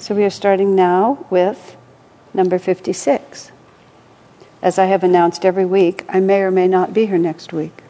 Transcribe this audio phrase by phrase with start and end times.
[0.00, 1.76] So we are starting now with
[2.32, 3.50] number 56.
[4.62, 7.82] As I have announced every week, I may or may not be here next week.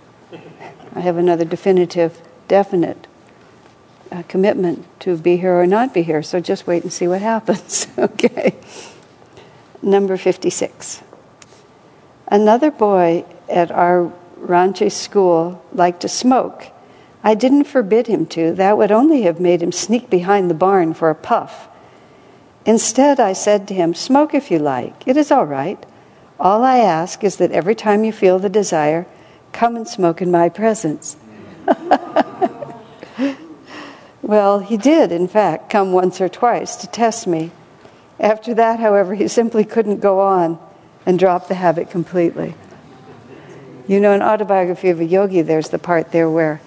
[0.95, 2.19] I have another definitive,
[2.49, 3.07] definite
[4.11, 7.21] uh, commitment to be here or not be here, so just wait and see what
[7.21, 8.57] happens, okay?
[9.83, 11.03] Number 56.
[12.29, 16.69] Another boy at our Ranchi school liked to smoke.
[17.23, 20.95] I didn't forbid him to, that would only have made him sneak behind the barn
[20.95, 21.69] for a puff.
[22.69, 25.83] Instead, I said to him, Smoke if you like, it is all right.
[26.39, 29.07] All I ask is that every time you feel the desire,
[29.53, 31.17] come and smoke in my presence.
[34.21, 37.53] well, he did, in fact, come once or twice to test me.
[38.21, 40.59] After that, however, he simply couldn't go on
[41.07, 42.55] and dropped the habit completely.
[43.87, 46.61] You know, in Autobiography of a Yogi, there's the part there where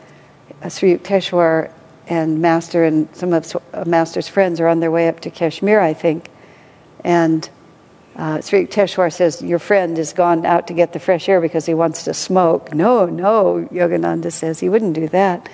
[0.67, 1.69] Sri Yukteswar
[2.07, 5.93] and Master and some of Master's friends are on their way up to Kashmir, I
[5.93, 6.29] think.
[7.03, 7.49] And
[8.15, 11.65] uh, Sri Yukteswar says, Your friend has gone out to get the fresh air because
[11.65, 12.73] he wants to smoke.
[12.73, 15.49] No, no, Yogananda says he wouldn't do that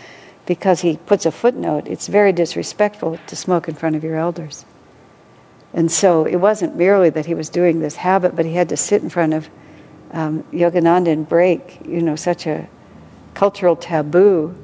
[0.46, 1.88] because he puts a footnote.
[1.88, 4.66] It's very disrespectful to smoke in front of your elders.
[5.74, 8.78] And so it wasn't merely that he was doing this habit, but he had to
[8.78, 9.50] sit in front of
[10.12, 12.68] um, Yogananda and break, you know, such a
[13.34, 14.56] cultural taboo.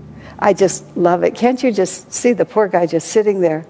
[0.43, 1.35] I just love it.
[1.35, 3.65] Can't you just see the poor guy just sitting there?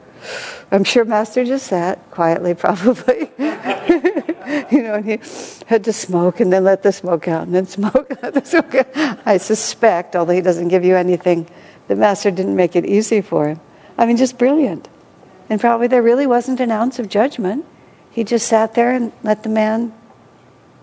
[0.71, 3.29] I'm sure Master just sat quietly, probably.
[3.37, 5.19] you know, and he
[5.67, 8.43] had to smoke and then let the smoke out and then smoke and let the
[8.43, 9.19] smoke out.
[9.23, 11.47] I suspect, although he doesn't give you anything,
[11.89, 13.59] the Master didn't make it easy for him.
[13.95, 14.89] I mean, just brilliant.
[15.51, 17.67] And probably there really wasn't an ounce of judgment.
[18.09, 19.93] He just sat there and let the man,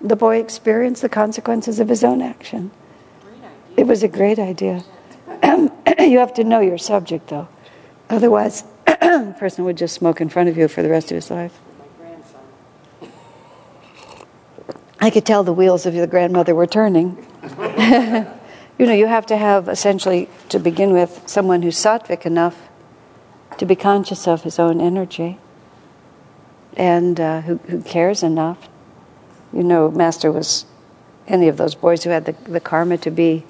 [0.00, 2.70] the boy, experience the consequences of his own action.
[3.76, 4.84] It was a great idea.
[5.42, 7.48] You have to know your subject, though.
[8.08, 11.30] Otherwise, a person would just smoke in front of you for the rest of his
[11.30, 11.58] life.
[15.00, 17.16] I could tell the wheels of your grandmother were turning.
[18.78, 22.68] you know, you have to have essentially, to begin with, someone who's sattvic enough
[23.56, 25.38] to be conscious of his own energy
[26.76, 28.68] and uh, who, who cares enough.
[29.52, 30.66] You know, Master was
[31.26, 33.44] any of those boys who had the, the karma to be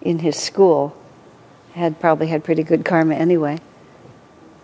[0.00, 0.96] in his school
[1.76, 3.58] had probably had pretty good karma anyway.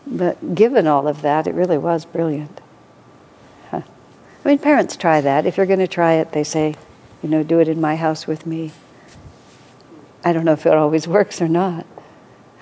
[0.06, 2.60] But given all of that, it really was brilliant.
[3.70, 3.82] Huh.
[4.44, 5.46] I mean, parents try that.
[5.46, 6.74] If you're going to try it, they say,
[7.22, 8.72] you know, do it in my house with me.
[10.24, 11.86] I don't know if it always works or not.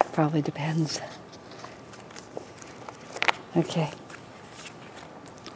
[0.01, 1.01] It probably depends.
[3.57, 3.91] Okay.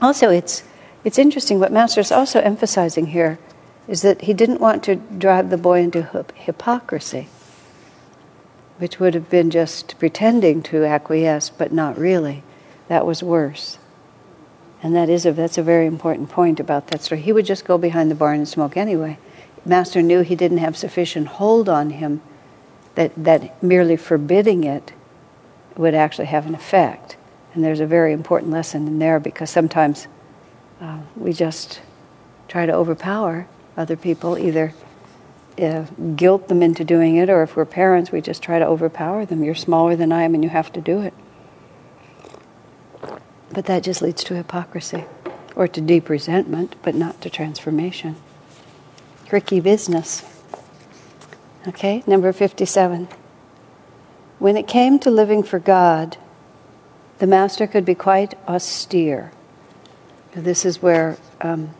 [0.00, 0.62] Also, it's
[1.04, 1.60] it's interesting.
[1.60, 3.38] What Master is also emphasizing here
[3.86, 7.28] is that he didn't want to drive the boy into hypocrisy
[8.78, 12.42] which would have been just pretending to acquiesce, but not really.
[12.88, 13.78] That was worse.
[14.82, 17.20] And that is a, that's a very important point about that story.
[17.20, 19.18] He would just go behind the barn and smoke anyway.
[19.64, 22.20] Master knew he didn't have sufficient hold on him
[22.94, 24.92] that, that merely forbidding it
[25.76, 27.16] would actually have an effect.
[27.54, 30.06] And there's a very important lesson in there because sometimes
[30.80, 31.80] uh, we just
[32.48, 33.46] try to overpower
[33.76, 34.74] other people, either
[35.60, 35.84] uh,
[36.16, 39.44] guilt them into doing it, or if we're parents, we just try to overpower them.
[39.44, 41.14] You're smaller than I am, and you have to do it.
[43.50, 45.04] But that just leads to hypocrisy,
[45.54, 48.16] or to deep resentment, but not to transformation.
[49.26, 50.24] Tricky business.
[51.66, 53.08] Okay, number 57.
[54.38, 56.18] When it came to living for God,
[57.18, 59.32] the Master could be quite austere.
[60.32, 61.70] This is where um,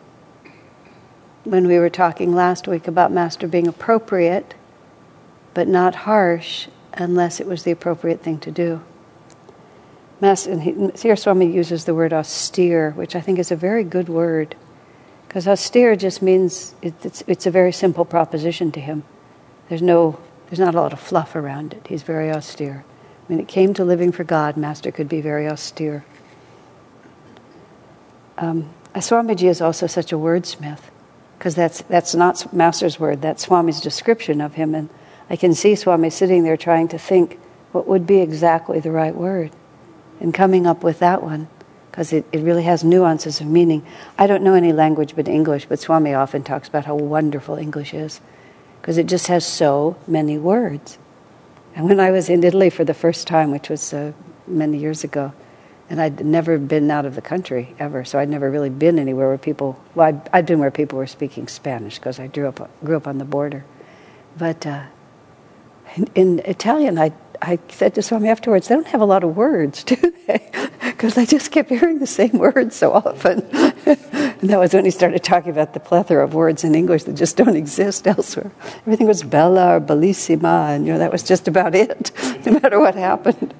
[1.45, 4.55] when we were talking last week about Master being appropriate,
[5.53, 8.81] but not harsh unless it was the appropriate thing to do.
[10.19, 13.83] Master, and he, here Swami uses the word austere, which I think is a very
[13.83, 14.55] good word,
[15.27, 19.03] because austere just means it, it's, it's a very simple proposition to him.
[19.69, 21.85] There's no, there's not a lot of fluff around it.
[21.87, 22.85] He's very austere.
[23.27, 26.05] When it came to living for God, Master could be very austere.
[28.37, 30.81] Um, Swamiji is also such a wordsmith
[31.45, 34.73] because that's, that's not Master's word, that's Swami's description of him.
[34.73, 34.89] And
[35.29, 37.37] I can see Swami sitting there trying to think
[37.71, 39.51] what would be exactly the right word
[40.19, 41.47] and coming up with that one
[41.91, 43.85] because it, it really has nuances of meaning.
[44.17, 47.93] I don't know any language but English, but Swami often talks about how wonderful English
[47.93, 48.21] is
[48.81, 50.97] because it just has so many words.
[51.75, 54.13] And when I was in Italy for the first time, which was uh,
[54.47, 55.31] many years ago,
[55.89, 59.27] and I'd never been out of the country ever, so I'd never really been anywhere
[59.27, 59.79] where people.
[59.93, 63.07] Well, I'd, I'd been where people were speaking Spanish because I grew up grew up
[63.07, 63.65] on the border,
[64.37, 64.85] but uh,
[65.95, 69.35] in, in, Italian, I I said to Swami afterwards, they don't have a lot of
[69.37, 69.95] words, do
[70.27, 70.49] they?
[70.81, 73.41] because I just kept hearing the same words so often.
[73.51, 77.13] and that was when he started talking about the plethora of words in English that
[77.13, 78.51] just don't exist elsewhere.
[78.79, 82.11] Everything was bella or bellissima, and you know that was just about it,
[82.45, 83.53] no matter what happened.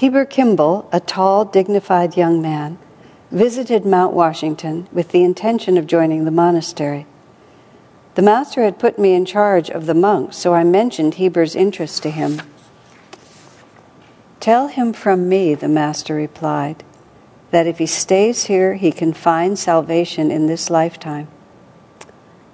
[0.00, 2.78] Heber Kimball, a tall, dignified young man,
[3.30, 7.04] visited Mount Washington with the intention of joining the monastery.
[8.14, 12.02] The master had put me in charge of the monks, so I mentioned Heber's interest
[12.04, 12.40] to him.
[14.40, 16.82] Tell him from me, the master replied,
[17.50, 21.28] that if he stays here, he can find salvation in this lifetime.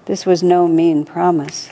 [0.06, 1.70] This was no mean promise.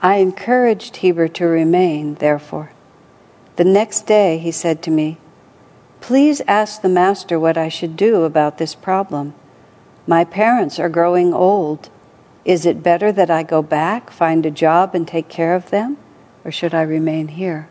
[0.00, 2.70] I encouraged Heber to remain, therefore.
[3.60, 5.18] The next day he said to me,
[6.00, 9.34] Please ask the Master what I should do about this problem.
[10.06, 11.90] My parents are growing old.
[12.46, 15.98] Is it better that I go back, find a job, and take care of them,
[16.42, 17.68] or should I remain here?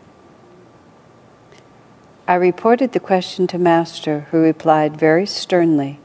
[2.28, 5.98] I reported the question to Master, who replied very sternly,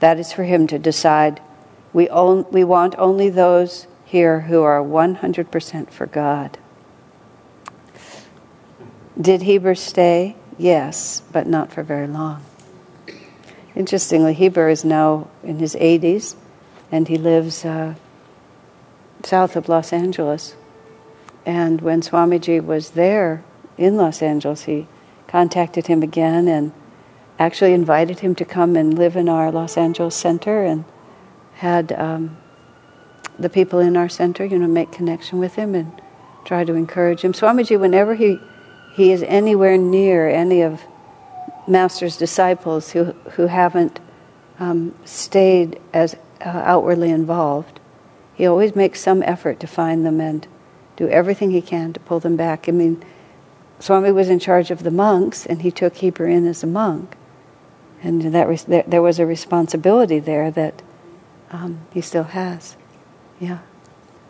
[0.00, 1.40] That is for him to decide.
[1.94, 6.58] We, on, we want only those here who are 100% for God.
[9.20, 10.36] Did Heber stay?
[10.58, 12.44] Yes, but not for very long.
[13.74, 16.34] Interestingly, Heber is now in his 80s
[16.92, 17.94] and he lives uh,
[19.24, 20.54] south of Los Angeles.
[21.44, 23.42] And when Swamiji was there
[23.78, 24.86] in Los Angeles, he
[25.26, 26.72] contacted him again and
[27.38, 30.84] actually invited him to come and live in our Los Angeles center and
[31.54, 32.36] had um,
[33.38, 36.00] the people in our center, you know, make connection with him and
[36.44, 37.32] try to encourage him.
[37.32, 38.38] Swamiji, whenever he
[38.96, 40.80] he is anywhere near any of
[41.68, 44.00] Master's disciples who, who haven't
[44.58, 47.78] um, stayed as uh, outwardly involved,
[48.34, 50.46] he always makes some effort to find them and
[50.96, 52.70] do everything he can to pull them back.
[52.70, 53.04] I mean,
[53.80, 57.16] Swami was in charge of the monks, and he took Heber in as a monk,
[58.02, 60.80] and that res- there, there, was a responsibility there that
[61.50, 62.76] um, he still has.
[63.38, 63.58] Yeah.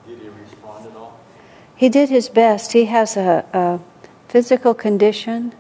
[0.09, 1.21] Did he respond at all?
[1.77, 2.73] He did his best.
[2.73, 3.81] He has a, a
[4.37, 5.51] physical condition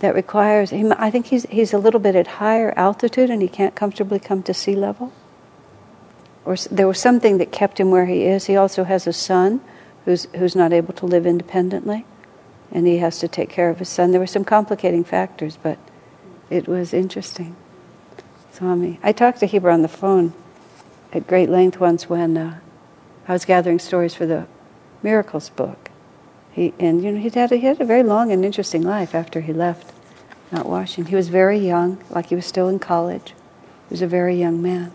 [0.00, 0.92] that requires him.
[0.98, 4.42] I think he's he's a little bit at higher altitude and he can't comfortably come
[4.42, 5.12] to sea level.
[6.44, 8.46] Or there was something that kept him where he is.
[8.46, 9.60] He also has a son
[10.04, 12.04] who's who's not able to live independently,
[12.72, 14.10] and he has to take care of his son.
[14.10, 15.78] There were some complicating factors, but
[16.50, 17.54] it was interesting.
[18.50, 20.32] Swami, I talked to Heber on the phone
[21.12, 22.58] at great length once when uh,
[23.28, 24.48] I was gathering stories for the
[25.00, 25.87] Miracles book
[26.58, 29.14] he, and you know, he had, a, he had a very long and interesting life
[29.14, 29.92] after he left
[30.50, 31.08] Mount Washington.
[31.08, 33.32] He was very young, like he was still in college.
[33.88, 34.90] He was a very young man.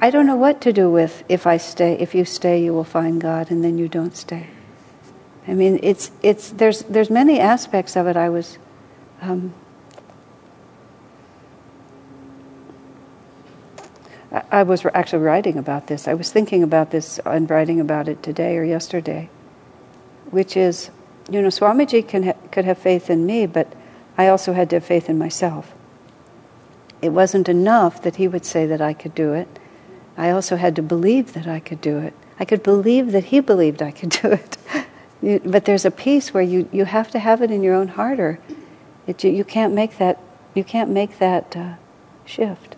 [0.00, 1.94] I don't know what to do with if I stay.
[1.98, 4.46] If you stay, you will find God, and then you don't stay.
[5.48, 8.16] I mean, it's it's there's there's many aspects of it.
[8.16, 8.58] I was.
[9.20, 9.52] Um,
[14.50, 16.08] I was actually writing about this.
[16.08, 19.28] I was thinking about this and writing about it today or yesterday
[20.34, 20.90] which is,
[21.30, 23.72] you know, Swamiji can ha- could have faith in me, but
[24.18, 25.72] I also had to have faith in myself.
[27.00, 29.48] It wasn't enough that he would say that I could do it.
[30.16, 32.14] I also had to believe that I could do it.
[32.40, 34.56] I could believe that he believed I could do it.
[35.22, 37.88] you, but there's a piece where you, you have to have it in your own
[37.88, 38.40] heart, or
[39.06, 40.18] it, you, you can't make that
[40.54, 41.74] you can't make that uh,
[42.24, 42.76] shift.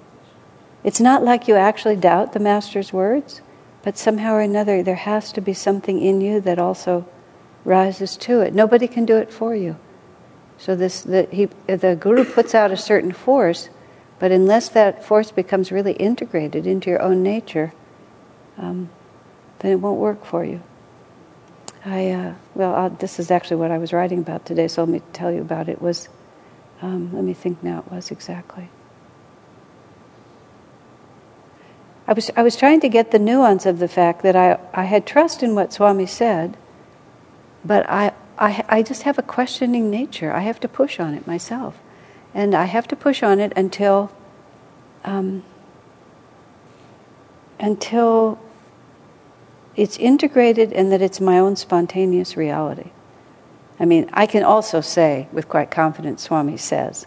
[0.83, 3.43] It's not like you actually doubt the master's words,
[3.83, 7.07] but somehow or another there has to be something in you that also
[7.67, 8.55] rises to it.
[8.55, 9.77] Nobody can do it for you.
[10.57, 13.69] So this the he the guru puts out a certain force,
[14.19, 17.75] but unless that force becomes really integrated into your own nature,
[18.57, 18.89] um,
[19.59, 20.63] then it won't work for you.
[21.85, 24.69] I uh, well, I'll, this is actually what I was writing about today.
[24.69, 25.83] So let me tell you about it.
[25.83, 26.09] Was
[26.81, 27.81] um, let me think now.
[27.81, 28.71] It was exactly.
[32.09, 34.85] I was I was trying to get the nuance of the fact that I I
[34.85, 36.57] had trust in what Swami said
[37.67, 40.33] but I, I, I just have a questioning nature.
[40.33, 41.79] I have to push on it myself.
[42.35, 44.13] And I have to push on it until,
[45.05, 45.43] um,
[47.59, 48.39] until
[49.75, 52.91] it's integrated and that it's my own spontaneous reality.
[53.81, 57.07] I mean, I can also say with quite confidence, Swami says.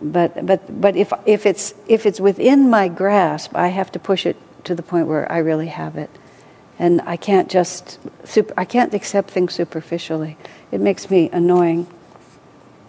[0.00, 4.26] But, but, but if, if, it's, if it's within my grasp, I have to push
[4.26, 6.10] it to the point where I really have it
[6.78, 10.36] and I can't just super, I can't accept things superficially.
[10.72, 11.86] It makes me annoying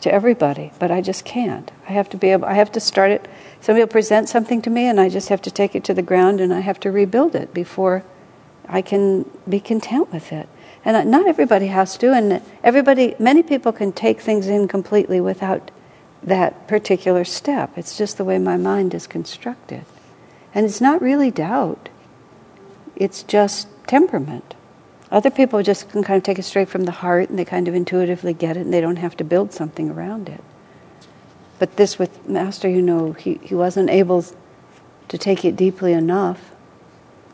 [0.01, 1.71] to everybody, but I just can't.
[1.87, 2.45] I have to be able.
[2.45, 3.27] I have to start it.
[3.61, 6.01] Somebody will present something to me, and I just have to take it to the
[6.01, 8.03] ground, and I have to rebuild it before
[8.67, 10.47] I can be content with it.
[10.83, 15.71] And not everybody has to, and everybody, many people can take things in completely without
[16.21, 17.75] that particular step.
[17.75, 19.85] It's just the way my mind is constructed.
[20.53, 21.89] And it's not really doubt,
[22.95, 24.55] it's just temperament.
[25.11, 27.67] Other people just can kind of take it straight from the heart and they kind
[27.67, 30.43] of intuitively get it and they don't have to build something around it.
[31.59, 34.25] But this with Master, you know, he, he wasn't able
[35.07, 36.51] to take it deeply enough.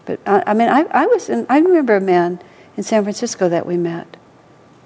[0.05, 2.39] But I, I mean, I, I was in, I remember a man
[2.77, 4.17] in San Francisco that we met,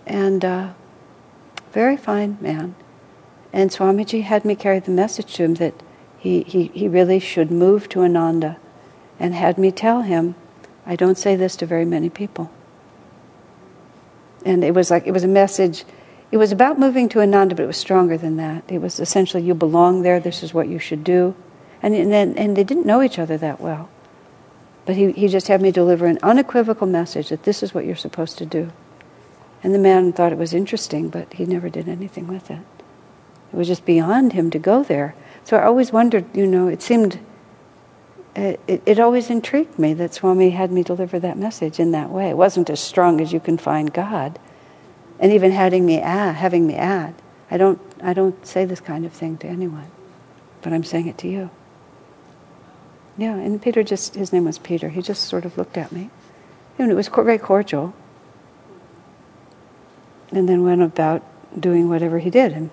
[0.06, 0.74] and uh,
[1.72, 2.76] very fine man.
[3.52, 5.74] And Swamiji had me carry the message to him that
[6.18, 8.58] he, he, he really should move to Ananda,
[9.20, 10.36] and had me tell him,
[10.86, 12.52] I don't say this to very many people.
[14.46, 15.84] And it was like, it was a message,
[16.32, 18.64] it was about moving to Ananda, but it was stronger than that.
[18.68, 21.36] It was essentially, you belong there, this is what you should do.
[21.82, 23.90] And, and, and they didn't know each other that well.
[24.86, 27.96] But he, he just had me deliver an unequivocal message that this is what you're
[27.96, 28.72] supposed to do.
[29.64, 32.60] And the man thought it was interesting, but he never did anything with it.
[33.52, 35.16] It was just beyond him to go there.
[35.44, 37.20] So I always wondered, you know, it seemed,
[38.36, 42.30] it, it, always intrigued me that Swami had me deliver that message in that way.
[42.30, 44.38] It wasn't as strong as you can find God.
[45.20, 47.16] And even having me add, having me add,
[47.50, 49.90] I don't, I don't say this kind of thing to anyone,
[50.62, 51.50] but I'm saying it to you.
[53.18, 56.10] Yeah, and Peter just, his name was Peter, he just sort of looked at me.
[56.78, 57.94] And it was very cordial.
[60.32, 61.24] And then went about
[61.58, 62.52] doing whatever he did.
[62.52, 62.70] And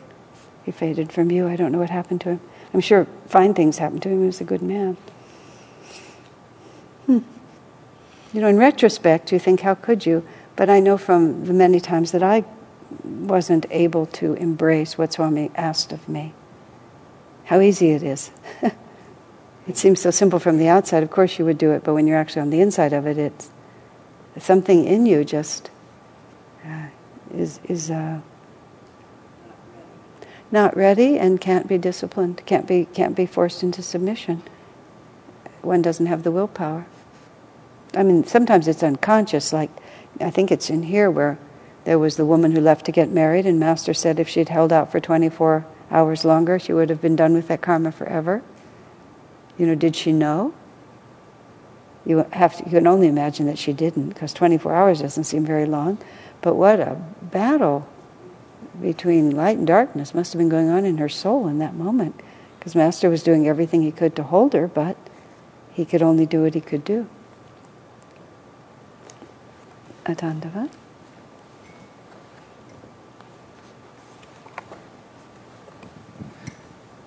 [0.65, 1.47] he faded from view.
[1.47, 2.41] I don't know what happened to him.
[2.75, 4.21] I'm sure fine things happened to him.
[4.21, 4.97] He was a good man.
[7.07, 7.19] Hmm.
[8.33, 10.27] You know, in retrospect, you think, how could you?
[10.57, 12.45] But I know from the many times that I
[13.05, 16.35] wasn't able to embrace what Swami asked of me,
[17.45, 18.31] how easy it is.
[19.69, 21.03] It seems so simple from the outside.
[21.03, 23.17] Of course, you would do it, but when you're actually on the inside of it,
[23.17, 23.51] it's
[24.39, 25.71] something in you just
[26.65, 26.87] uh,
[27.33, 28.21] is is uh,
[30.51, 32.43] not ready and can't be disciplined.
[32.45, 34.43] Can't be can't be forced into submission.
[35.63, 36.87] One doesn't have the willpower.
[37.95, 39.53] I mean, sometimes it's unconscious.
[39.53, 39.71] Like
[40.21, 41.39] I think it's in here where
[41.85, 44.73] there was the woman who left to get married, and Master said if she'd held
[44.73, 48.43] out for 24 hours longer, she would have been done with that karma forever.
[49.59, 50.55] You know, did she know?
[52.05, 55.45] You have to, you can only imagine that she didn't, because 24 hours doesn't seem
[55.45, 55.99] very long.
[56.41, 57.89] But what a battle
[58.81, 62.21] between light and darkness must have been going on in her soul in that moment,
[62.59, 64.97] because Master was doing everything he could to hold her, but
[65.73, 67.09] he could only do what he could do.
[70.05, 70.69] Atandava.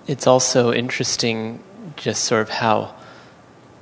[0.06, 1.62] It's also interesting
[1.96, 2.94] just sort of how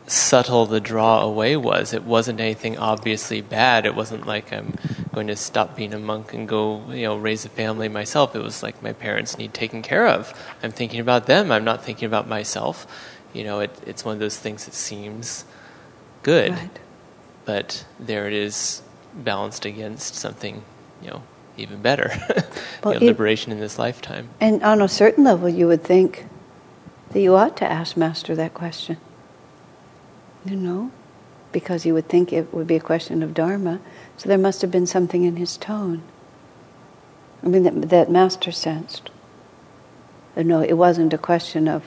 [0.06, 1.92] subtle the draw away was.
[1.92, 3.86] It wasn't anything obviously bad.
[3.86, 4.74] It wasn't like I'm
[5.12, 8.34] going to stop being a monk and go, you know, raise a family myself.
[8.34, 10.34] It was like my parents need taken care of.
[10.62, 11.50] I'm thinking about them.
[11.52, 12.86] I'm not thinking about myself.
[13.34, 15.44] You know, it, it's one of those things that seems
[16.22, 16.78] good, right.
[17.44, 18.80] but there it is
[19.12, 20.64] balanced against something,
[21.02, 21.22] you know,
[21.56, 22.10] even better.
[22.84, 24.30] well, you know, liberation in this lifetime.
[24.40, 26.26] And on a certain level, you would think
[27.10, 28.96] that you ought to ask Master that question.
[30.44, 30.90] You know?
[31.52, 33.80] Because you would think it would be a question of Dharma.
[34.16, 36.02] So there must have been something in his tone.
[37.42, 39.10] I mean, that, that Master sensed.
[40.36, 41.84] Uh, no, it wasn't a question of,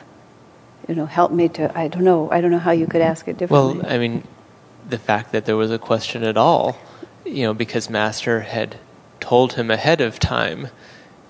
[0.87, 3.27] you know, help me to, I don't know, I don't know how you could ask
[3.27, 3.79] it differently.
[3.79, 4.23] Well, I mean,
[4.87, 6.77] the fact that there was a question at all,
[7.25, 8.77] you know, because Master had
[9.19, 10.69] told him ahead of time,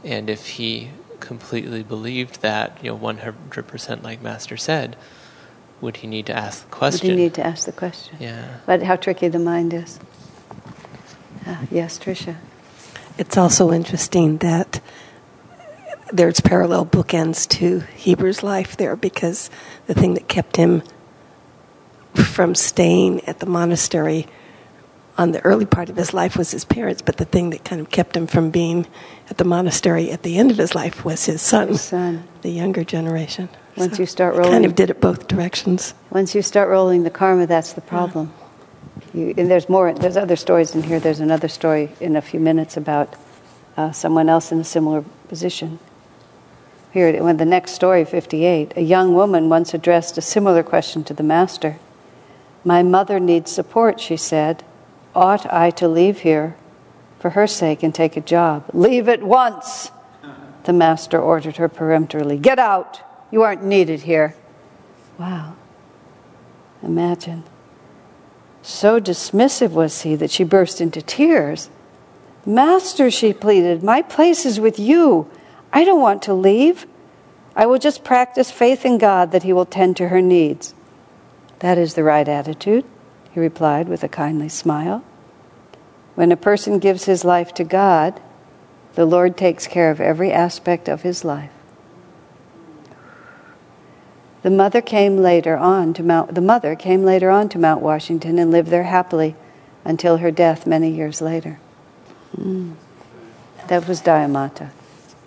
[0.04, 4.96] and if he completely believed that, you know, 100% like Master said,
[5.82, 7.08] would he need to ask the question?
[7.08, 8.18] Would he need to ask the question?
[8.20, 8.58] Yeah.
[8.66, 10.00] But how tricky the mind is.
[11.46, 12.36] Uh, yes, Tricia.
[13.18, 14.82] It's also interesting that
[16.12, 19.50] there's parallel bookends to Heber's life there because
[19.88, 20.84] the thing that kept him
[22.14, 24.28] from staying at the monastery
[25.18, 27.82] on the early part of his life was his parents, but the thing that kind
[27.82, 28.86] of kept him from being
[29.30, 32.24] at the monastery at the end of his life was his son, his son.
[32.44, 33.50] the younger generation.
[33.76, 35.94] Once so you start rolling, kind of did it both directions.
[36.12, 38.32] Once you start rolling the karma, that's the problem.
[39.14, 39.22] Yeah.
[39.22, 39.94] You, and there's more.
[39.94, 41.00] There's other stories in here.
[41.00, 43.16] There's another story in a few minutes about
[43.76, 45.80] uh, someone else in a similar position.
[46.98, 51.13] Here, when the next story, 58, a young woman once addressed a similar question to
[51.13, 51.77] the master.
[52.66, 54.63] My mother needs support, she said.
[55.13, 56.56] Ought I to leave here
[57.20, 58.66] for her sake and take a job?
[58.74, 59.92] Leave at once,
[60.63, 62.39] the master ordered her peremptorily.
[62.39, 63.00] Get out!
[63.30, 64.34] You aren't needed here.
[65.20, 65.54] Wow.
[66.82, 67.44] Imagine.
[68.63, 71.70] So dismissive was he that she burst into tears
[72.48, 75.30] Master, she pleaded, my place is with you.
[75.78, 76.88] I don't want to leave.
[77.56, 80.74] I will just practice faith in God that He will tend to her needs.
[81.60, 82.84] That is the right attitude,
[83.32, 85.04] he replied with a kindly smile.
[86.16, 88.20] When a person gives his life to God,
[88.96, 91.52] the Lord takes care of every aspect of his life.
[94.42, 98.40] The mother came later on to Mount the mother came later on to Mount Washington
[98.40, 99.36] and lived there happily
[99.86, 101.60] until her death many years later.
[102.36, 102.74] Mm.
[103.68, 104.72] That was Daya Mata.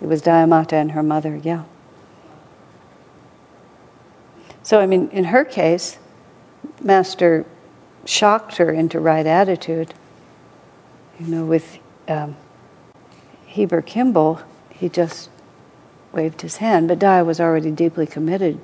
[0.01, 1.63] It was Daya Mata and her mother, yeah.
[4.63, 5.97] So I mean in her case,
[6.81, 7.45] Master
[8.05, 9.93] shocked her into right attitude.
[11.19, 11.77] You know, with
[12.07, 12.35] um,
[13.45, 15.29] Heber Kimball, he just
[16.11, 18.59] waved his hand, but Dai was already deeply committed.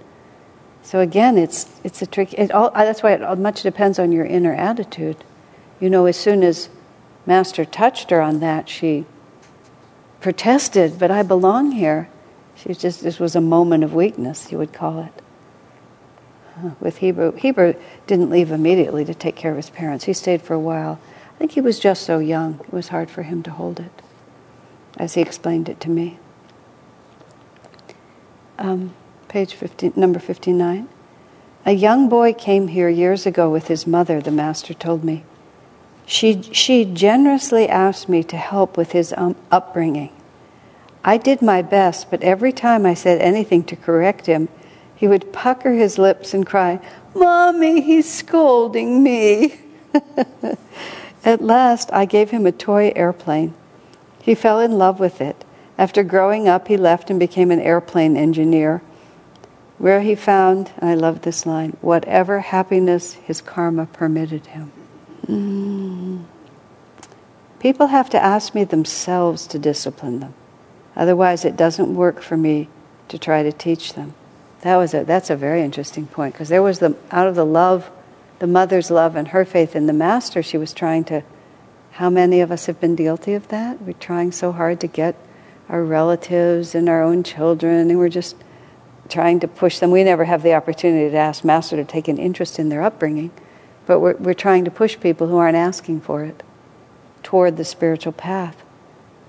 [0.82, 2.34] So again, it's it's a trick.
[2.34, 5.17] It all, that's why it much depends on your inner attitude.
[5.79, 6.70] You know, as soon as
[7.25, 9.06] Master touched her on that, she
[10.27, 12.10] protested, "But I belong here."
[12.55, 15.22] She just this was a moment of weakness, you would call it
[16.79, 20.05] with Heber, Heber didn't leave immediately to take care of his parents.
[20.05, 21.00] He stayed for a while.
[21.36, 23.91] I think he was just so young, it was hard for him to hold it,
[24.98, 26.19] as he explained it to me.
[28.57, 28.96] Um,
[29.27, 30.89] page 15, number 59.
[31.65, 35.24] A young boy came here years ago with his mother, the master told me.
[36.05, 40.12] She, she generously asked me to help with his um, upbringing.
[41.07, 44.49] I did my best, but every time I said anything to correct him,
[44.93, 46.81] he would pucker his lips and cry,
[47.15, 49.57] Mommy, he's scolding me.
[51.23, 53.53] At last, I gave him a toy airplane.
[54.21, 55.45] He fell in love with it.
[55.77, 58.81] After growing up, he left and became an airplane engineer,
[59.77, 64.73] where he found, and I love this line, whatever happiness his karma permitted him.
[65.25, 66.25] Mm.
[67.61, 70.34] People have to ask me themselves to discipline them.
[70.97, 72.67] Otherwise, it doesn't work for me
[73.07, 74.15] to try to teach them.
[74.62, 77.45] That was a, that's a very interesting point because there was the out of the
[77.45, 77.89] love,
[78.39, 81.23] the mother's love and her faith in the master, she was trying to.
[81.91, 83.81] How many of us have been guilty of that?
[83.81, 85.15] We're trying so hard to get
[85.69, 88.36] our relatives and our own children, and we're just
[89.10, 89.91] trying to push them.
[89.91, 93.31] We never have the opportunity to ask Master to take an interest in their upbringing,
[93.86, 96.43] but we're, we're trying to push people who aren't asking for it
[97.23, 98.63] toward the spiritual path.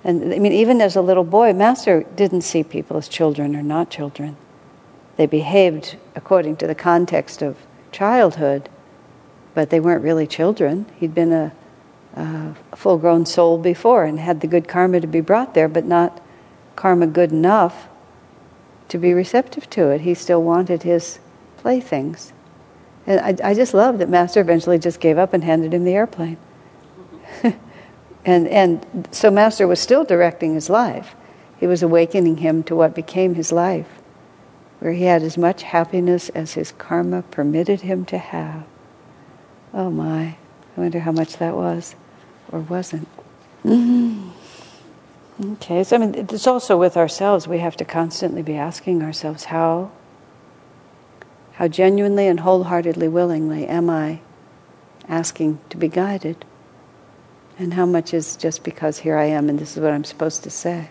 [0.05, 3.63] And I mean, even as a little boy, Master didn't see people as children or
[3.63, 4.37] not children
[5.19, 7.59] they behaved according to the context of
[7.91, 8.69] childhood,
[9.53, 10.87] but they weren't really children.
[10.97, 11.53] He'd been a,
[12.15, 15.85] a full grown soul before and had the good karma to be brought there, but
[15.85, 16.23] not
[16.77, 17.89] karma good enough
[18.89, 20.03] to be receptive to it.
[20.03, 21.19] He still wanted his
[21.57, 22.33] playthings.
[23.05, 25.95] And I, I just love that Master eventually just gave up and handed him the
[25.95, 26.39] airplane.
[28.25, 31.15] and, and so Master was still directing his life.
[31.59, 33.99] He was awakening him to what became his life
[34.81, 38.65] where he had as much happiness as his karma permitted him to have.
[39.75, 40.37] Oh my,
[40.77, 41.95] I wonder how much that was
[42.51, 43.09] or wasn't.
[43.65, 44.31] Mm-hmm.
[45.53, 47.47] Okay, so I mean, it's also with ourselves.
[47.47, 49.91] We have to constantly be asking ourselves, how,
[51.55, 54.21] how genuinely and wholeheartedly, willingly am I
[55.09, 56.45] asking to be guided?
[57.59, 60.45] And how much is just because here I am and this is what I'm supposed
[60.45, 60.91] to say?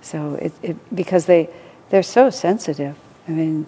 [0.00, 1.50] So it, it because they
[1.90, 2.96] they're so sensitive.
[3.28, 3.66] I mean,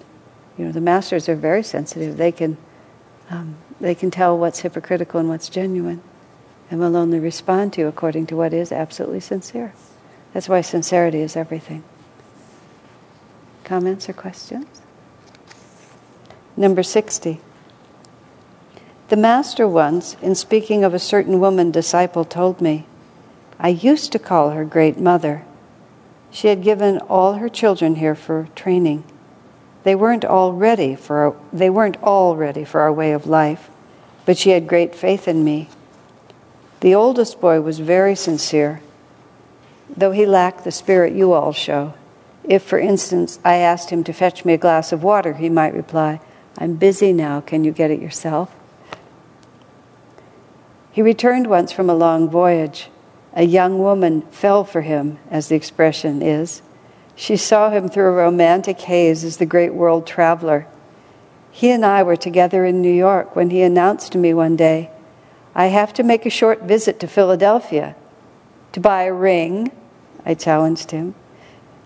[0.59, 2.17] you know, the masters are very sensitive.
[2.17, 2.57] They can,
[3.31, 6.03] um, they can tell what's hypocritical and what's genuine,
[6.71, 9.75] and will only respond to according to what is absolutely sincere.
[10.33, 11.85] That's why sincerity is everything.
[13.65, 14.83] Comments or questions?
[16.57, 17.41] Number 60.
[19.09, 22.87] The Master once, in speaking of a certain woman disciple, told me,
[23.59, 25.45] I used to call her Great Mother
[26.37, 29.05] she had given all her children here for training.
[29.85, 33.71] They weren't all ready for our, they weren't all ready for our way of life,
[34.27, 35.71] but she had great faith in me.
[36.81, 38.83] The oldest boy was very sincere,
[39.97, 41.95] though he lacked the spirit you all show.
[42.45, 45.73] If, for instance, I asked him to fetch me a glass of water, he might
[45.73, 46.21] reply,
[46.59, 48.55] I'm busy now, can you get it yourself?
[50.97, 52.89] He returned once from a long voyage.
[53.35, 56.63] A young woman fell for him, as the expression is.
[57.15, 60.67] She saw him through a romantic haze as the great world traveler.
[61.51, 64.89] He and I were together in New York when he announced to me one day,
[65.55, 67.95] I have to make a short visit to Philadelphia.
[68.73, 69.71] To buy a ring,
[70.25, 71.15] I challenged him.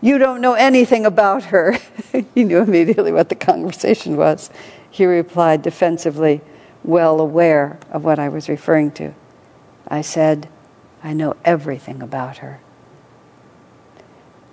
[0.00, 1.78] You don't know anything about her.
[2.36, 4.50] he knew immediately what the conversation was.
[4.88, 6.42] He replied defensively,
[6.84, 9.12] well aware of what I was referring to.
[9.88, 10.48] I said,
[11.02, 12.60] I know everything about her.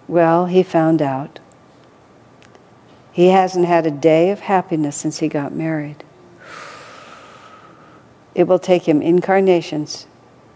[0.07, 1.39] Well, he found out.
[3.11, 6.03] He hasn't had a day of happiness since he got married.
[8.35, 10.05] It will take him incarnations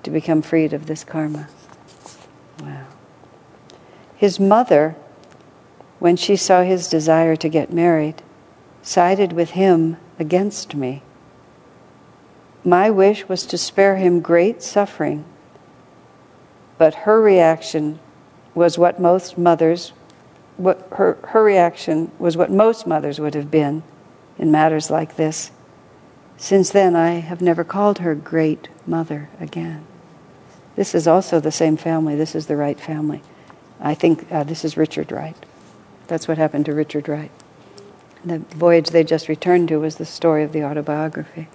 [0.03, 1.47] to become freed of this karma.
[2.61, 2.85] Wow.
[4.15, 4.95] His mother,
[5.99, 8.21] when she saw his desire to get married,
[8.83, 11.01] sided with him against me.
[12.63, 15.25] My wish was to spare him great suffering,
[16.77, 17.99] but her reaction
[18.53, 19.93] was what most mothers
[20.57, 23.81] what her, her reaction was what most mothers would have been
[24.37, 25.51] in matters like this.
[26.37, 29.85] Since then, I have never called her great mother again.
[30.75, 32.15] This is also the same family.
[32.15, 33.21] This is the Wright family.
[33.79, 35.35] I think uh, this is Richard Wright.
[36.07, 37.31] That's what happened to Richard Wright.
[38.23, 41.47] The voyage they just returned to was the story of the autobiography.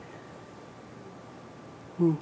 [1.98, 2.14] Hmm.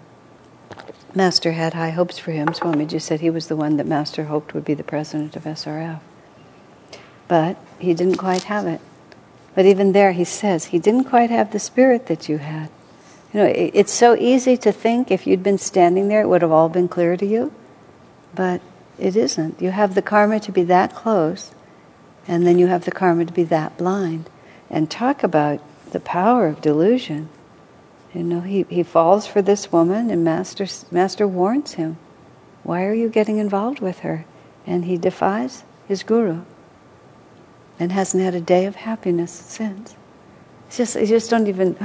[1.15, 2.49] Master had high hopes for him.
[2.49, 6.01] Swamiji said he was the one that Master hoped would be the president of SRF.
[7.29, 8.81] But he didn't quite have it.
[9.55, 12.71] But even there, he says, he didn't quite have the spirit that you had.
[13.33, 16.53] You know, it's so easy to think if you'd been standing there, it would have
[16.53, 17.53] all been clear to you.
[18.35, 18.61] But
[18.99, 19.61] it isn't.
[19.61, 21.53] You have the karma to be that close,
[22.27, 24.29] and then you have the karma to be that blind.
[24.71, 25.61] And talk about
[25.91, 27.29] the power of delusion.
[28.15, 31.99] You know, he, he falls for this woman, and Master, Master warns him,
[32.63, 34.25] Why are you getting involved with her?
[34.67, 36.43] And he defies his guru
[37.79, 39.97] and hasn't had a day of happiness since.
[40.69, 41.77] It's just, you just don't even.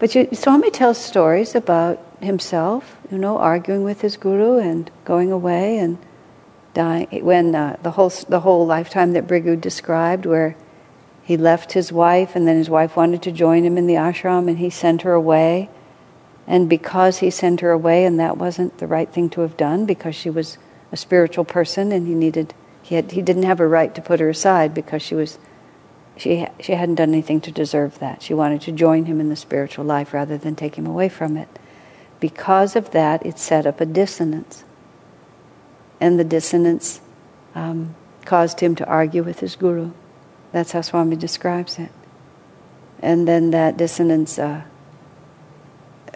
[0.00, 5.32] But you, Swami tells stories about himself, you know, arguing with his guru and going
[5.32, 5.98] away and
[6.72, 7.08] dying.
[7.24, 10.56] When uh, the whole the whole lifetime that Bhrigu described, where
[11.28, 14.48] he left his wife and then his wife wanted to join him in the ashram
[14.48, 15.68] and he sent her away,
[16.46, 19.84] and because he sent her away and that wasn't the right thing to have done
[19.84, 20.56] because she was
[20.90, 24.20] a spiritual person and he needed he, had, he didn't have a right to put
[24.20, 25.38] her aside because she was
[26.16, 28.22] she she hadn't done anything to deserve that.
[28.22, 31.36] She wanted to join him in the spiritual life rather than take him away from
[31.36, 31.50] it.
[32.20, 34.64] Because of that, it set up a dissonance,
[36.00, 37.02] and the dissonance
[37.54, 39.90] um, caused him to argue with his guru.
[40.52, 41.90] That's how Swami describes it.
[43.00, 44.38] And then that dissonance.
[44.38, 44.62] Uh,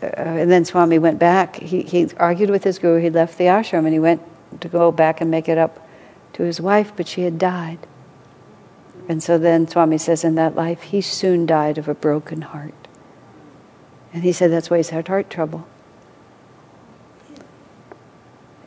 [0.03, 1.57] uh, and then Swami went back.
[1.57, 3.01] He, he argued with his guru.
[3.01, 4.23] He left the ashram and he went
[4.61, 5.87] to go back and make it up
[6.35, 7.79] to his wife, but she had died.
[9.09, 12.75] And so then Swami says in that life, he soon died of a broken heart.
[14.12, 15.66] And he said that's why he's had heart trouble.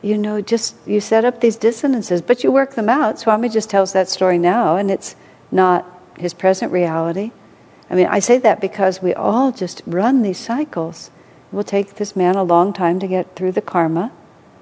[0.02, 3.18] You know, just you set up these dissonances, but you work them out.
[3.18, 5.16] Swami just tells that story now, and it's
[5.50, 5.84] not
[6.18, 7.32] his present reality.
[7.88, 11.10] I mean, I say that because we all just run these cycles.
[11.52, 14.12] It will take this man a long time to get through the karma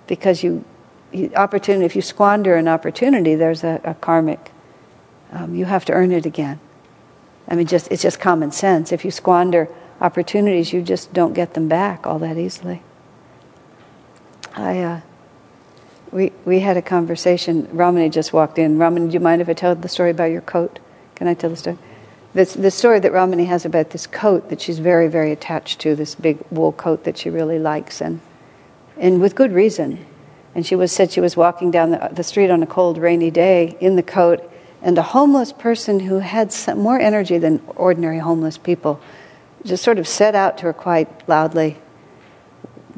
[0.07, 0.65] because you
[1.37, 4.51] opportunity, if you squander an opportunity, there's a, a karmic.
[5.33, 6.61] Um, you have to earn it again.
[7.49, 8.93] I mean, just it's just common sense.
[8.93, 9.69] If you squander
[10.01, 12.83] opportunities, you just don't get them back all that easily.
[14.55, 15.01] I, uh,
[16.15, 17.69] we we had a conversation.
[17.73, 18.79] Ramani just walked in.
[18.79, 20.79] Ramani, do you mind if I tell the story about your coat?
[21.17, 21.77] Can I tell the story?
[22.33, 25.95] This, the story that Ramani has about this coat that she's very, very attached to,
[25.95, 28.21] this big wool coat that she really likes, and,
[28.97, 30.05] and with good reason.
[30.55, 33.31] And she was said she was walking down the, the street on a cold, rainy
[33.31, 34.51] day in the coat,
[34.83, 39.01] and a homeless person who had some, more energy than ordinary homeless people
[39.65, 41.77] just sort of said out to her quite loudly,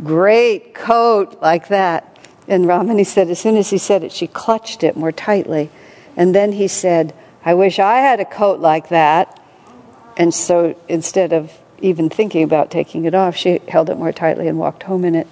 [0.02, 2.15] Great coat, like that.
[2.48, 5.70] And Ramani said, as soon as he said it, she clutched it more tightly.
[6.16, 9.40] And then he said, I wish I had a coat like that.
[10.16, 14.48] And so instead of even thinking about taking it off, she held it more tightly
[14.48, 15.26] and walked home in it.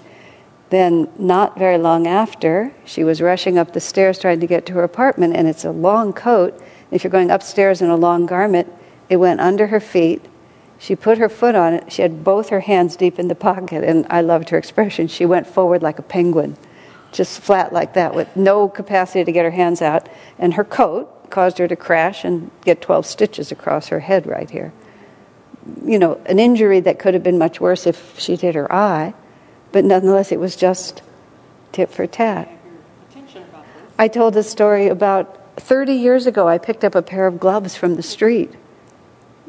[0.70, 4.72] Then, not very long after, she was rushing up the stairs trying to get to
[4.72, 6.60] her apartment, and it's a long coat.
[6.90, 8.72] If you're going upstairs in a long garment,
[9.08, 10.24] it went under her feet.
[10.78, 11.92] She put her foot on it.
[11.92, 15.06] She had both her hands deep in the pocket, and I loved her expression.
[15.06, 16.56] She went forward like a penguin,
[17.14, 20.08] just flat like that, with no capacity to get her hands out.
[20.38, 24.50] And her coat caused her to crash and get 12 stitches across her head right
[24.50, 24.72] here.
[25.82, 29.14] You know, an injury that could have been much worse if she'd hit her eye
[29.74, 31.02] but nonetheless, it was just
[31.72, 32.48] tit for tat.
[33.98, 37.74] I told a story about 30 years ago, I picked up a pair of gloves
[37.74, 38.52] from the street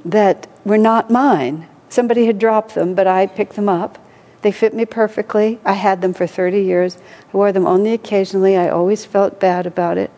[0.03, 1.67] that were not mine.
[1.89, 3.99] Somebody had dropped them, but I picked them up.
[4.45, 5.59] They fit me perfectly.
[5.65, 6.99] I had them for 30 years.
[7.33, 8.55] I wore them only occasionally.
[8.55, 10.11] I always felt bad about it.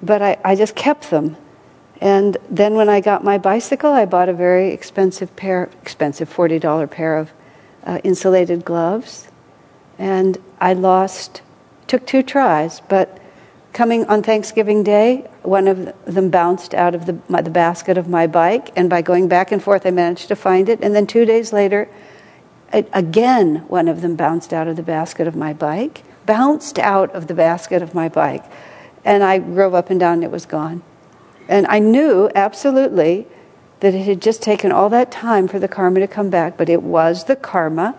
[0.00, 1.36] But I, I just kept them.
[2.00, 6.88] And then when I got my bicycle, I bought a very expensive pair, expensive $40
[6.88, 7.32] pair of
[7.82, 9.26] uh, insulated gloves.
[9.98, 11.42] And I lost,
[11.88, 13.18] took two tries, but
[13.72, 18.06] coming on Thanksgiving Day, one of them bounced out of the, my, the basket of
[18.08, 20.78] my bike, and by going back and forth, I managed to find it.
[20.82, 21.88] And then two days later,
[22.92, 27.26] again, one of them bounced out of the basket of my bike, bounced out of
[27.26, 28.44] the basket of my bike.
[29.04, 30.82] And I drove up and down, and it was gone.
[31.48, 33.26] And I knew absolutely
[33.80, 36.68] that it had just taken all that time for the karma to come back, but
[36.68, 37.94] it was the karma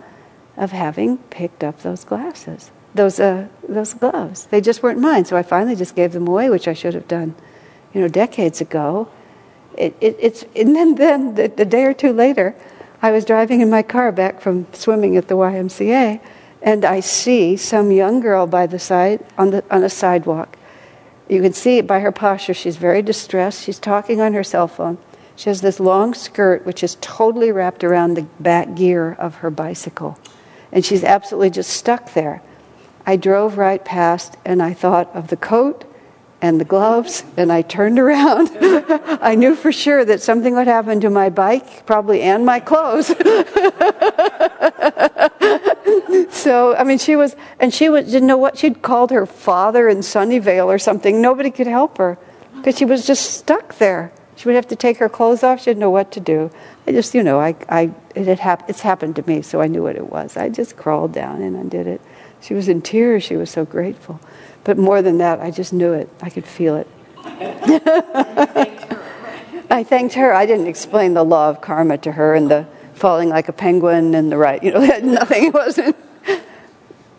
[0.56, 4.46] of having picked up those glasses, those, uh, those gloves.
[4.46, 7.06] They just weren't mine, so I finally just gave them away, which I should have
[7.06, 7.34] done,
[7.94, 9.08] you know, decades ago.
[9.78, 12.56] It, it, it's, and then, then the, the day or two later,
[13.06, 16.20] I was driving in my car back from swimming at the YMCA,
[16.60, 20.58] and I see some young girl by the side on, the, on a sidewalk.
[21.28, 22.52] You can see by her posture.
[22.52, 23.62] She's very distressed.
[23.62, 24.98] She's talking on her cell phone.
[25.36, 29.50] She has this long skirt which is totally wrapped around the back gear of her
[29.50, 30.18] bicycle
[30.72, 32.42] and she's absolutely just stuck there.
[33.06, 35.84] I drove right past and I thought of the coat
[36.42, 38.50] and the gloves, and I turned around.
[38.60, 43.06] I knew for sure that something would happen to my bike, probably, and my clothes.
[46.30, 49.88] so, I mean, she was, and she was, didn't know what she'd called her father
[49.88, 51.22] in Sunnyvale or something.
[51.22, 52.18] Nobody could help her
[52.56, 54.12] because she was just stuck there.
[54.36, 55.60] She would have to take her clothes off.
[55.60, 56.50] She didn't know what to do.
[56.86, 59.66] I just, you know, I, I, it had hap- it's happened to me, so I
[59.66, 60.36] knew what it was.
[60.36, 62.02] I just crawled down and undid it.
[62.42, 63.24] She was in tears.
[63.24, 64.20] She was so grateful.
[64.66, 66.10] But more than that, I just knew it.
[66.20, 66.88] I could feel it.
[69.70, 70.34] I thanked her.
[70.34, 74.16] I didn't explain the law of karma to her and the falling like a penguin
[74.16, 74.60] and the right.
[74.60, 75.44] You know, nothing.
[75.44, 75.94] It wasn't.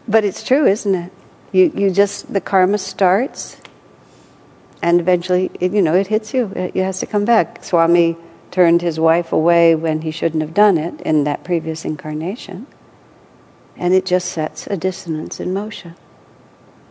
[0.09, 1.13] But it's true, isn't it?
[1.53, 3.61] You, you just, the karma starts
[4.81, 6.51] and eventually, it, you know, it hits you.
[6.53, 7.63] It, it has to come back.
[7.63, 8.17] Swami
[8.51, 12.67] turned his wife away when he shouldn't have done it in that previous incarnation.
[13.77, 15.95] And it just sets a dissonance in motion.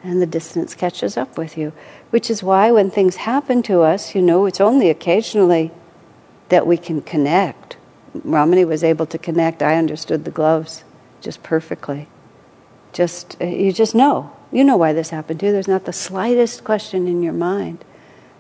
[0.07, 1.73] And the dissonance catches up with you.
[2.11, 5.73] Which is why when things happen to us, you know, it's only occasionally
[6.49, 7.77] that we can connect.
[8.15, 9.65] Ramani was able to connect.
[9.65, 10.85] I understood the gloves
[11.21, 12.07] just perfectly.
[12.93, 14.31] Just, uh, you just know.
[14.53, 15.53] You know why this happened to you.
[15.53, 17.85] There's not the slightest question in your mind.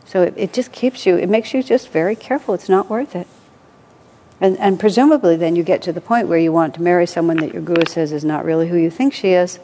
[0.05, 2.55] So it, it just keeps you, it makes you just very careful.
[2.55, 3.27] It's not worth it.
[4.41, 7.39] And, and presumably, then you get to the point where you want to marry someone
[7.39, 9.59] that your guru says is not really who you think she is,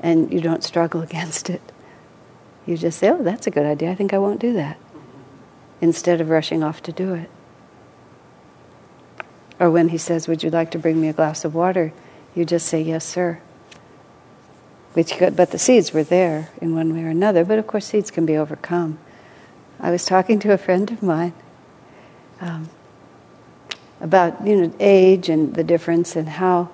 [0.00, 1.62] and you don't struggle against it.
[2.66, 3.90] You just say, oh, that's a good idea.
[3.90, 4.78] I think I won't do that.
[5.80, 7.30] Instead of rushing off to do it.
[9.60, 11.92] Or when he says, Would you like to bring me a glass of water?
[12.34, 13.40] You just say, Yes, sir.
[14.94, 17.44] Which but the seeds were there in one way or another.
[17.44, 18.98] But of course, seeds can be overcome.
[19.78, 21.32] I was talking to a friend of mine
[22.40, 22.70] um,
[24.00, 26.70] about you know age and the difference and how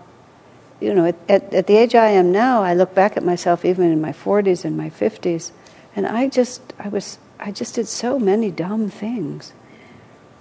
[0.81, 3.65] you know at, at, at, the age I am now, I look back at myself
[3.65, 5.53] even in my 40s and my 50s,
[5.95, 9.53] and I just I was I just did so many dumb things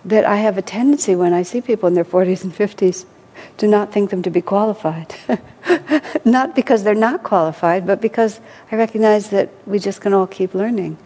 [0.03, 3.05] that I have a tendency when I see people in their 40s and 50s
[3.57, 5.15] to not think them to be qualified.
[6.25, 8.39] not because they're not qualified, but because
[8.71, 10.97] I recognize that we just can all keep learning.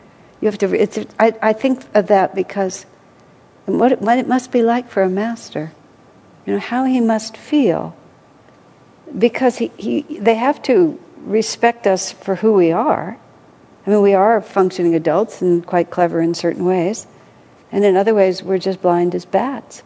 [0.41, 0.73] You have to.
[0.73, 2.85] It's, I, I think of that because
[3.65, 5.71] what it, what it must be like for a master.
[6.45, 7.95] You know how he must feel.
[9.17, 13.17] Because he, he, they have to respect us for who we are.
[13.85, 17.07] I mean, we are functioning adults and quite clever in certain ways,
[17.71, 19.83] and in other ways, we're just blind as bats.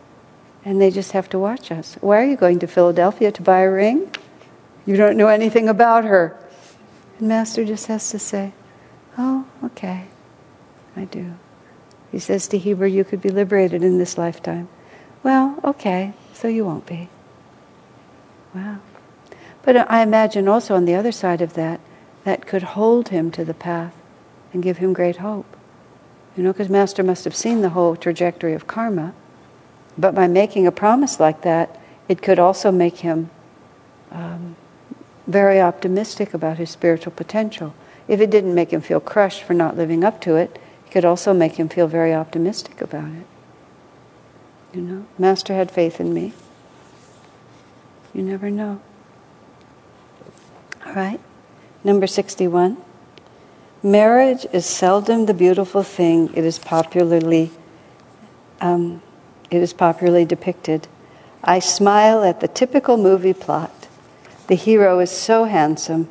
[0.65, 1.95] And they just have to watch us.
[1.99, 4.09] Why are you going to Philadelphia to buy a ring?
[4.85, 6.37] You don't know anything about her.
[7.19, 8.53] And Master just has to say,
[9.17, 10.05] Oh, okay.
[10.95, 11.33] I do.
[12.11, 14.69] He says to Heber, You could be liberated in this lifetime.
[15.21, 17.09] Well, okay, so you won't be.
[18.53, 18.79] Wow.
[19.63, 21.79] But I imagine also on the other side of that,
[22.25, 23.95] that could hold him to the path
[24.53, 25.57] and give him great hope.
[26.35, 29.13] You know, because Master must have seen the whole trajectory of karma.
[29.97, 33.29] But by making a promise like that, it could also make him
[34.11, 34.55] um,
[35.27, 37.73] very optimistic about his spiritual potential.
[38.07, 41.05] If it didn't make him feel crushed for not living up to it, it could
[41.05, 43.25] also make him feel very optimistic about it.
[44.73, 46.33] You know, Master had faith in me.
[48.13, 48.81] You never know.
[50.85, 51.19] All right,
[51.83, 52.77] number 61.
[53.81, 57.51] Marriage is seldom the beautiful thing it is popularly
[58.61, 59.01] um,
[59.51, 60.87] it is popularly depicted.
[61.43, 63.87] I smile at the typical movie plot.
[64.47, 66.09] The hero is so handsome,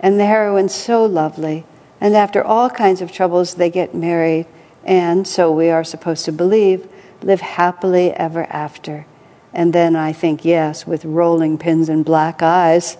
[0.00, 1.64] and the heroine so lovely,
[2.00, 4.46] and after all kinds of troubles, they get married,
[4.84, 6.88] and so we are supposed to believe,
[7.20, 9.06] live happily ever after.
[9.52, 12.96] And then I think, yes, with rolling pins and black eyes,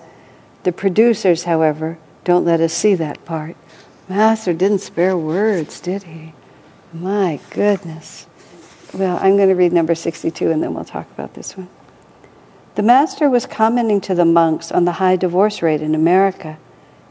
[0.69, 3.57] The producers, however, don't let us see that part.
[4.07, 6.35] Master didn't spare words, did he?
[6.93, 8.27] My goodness.
[8.93, 11.71] Well, I'm going to read number 62 and then we'll talk about this one.
[12.75, 16.59] The Master was commenting to the monks on the high divorce rate in America.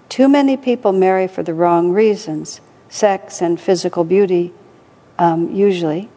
[0.07, 4.53] Too many people marry for the wrong reasons sex and physical beauty,
[5.17, 6.09] um, usually.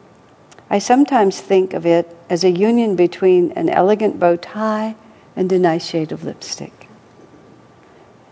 [0.69, 4.95] I sometimes think of it as a union between an elegant bow tie
[5.35, 6.90] and a nice shade of lipstick.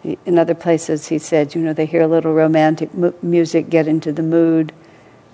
[0.05, 3.89] In other places, he said, you know, they hear a little romantic mu- music, get
[3.89, 4.73] into the mood,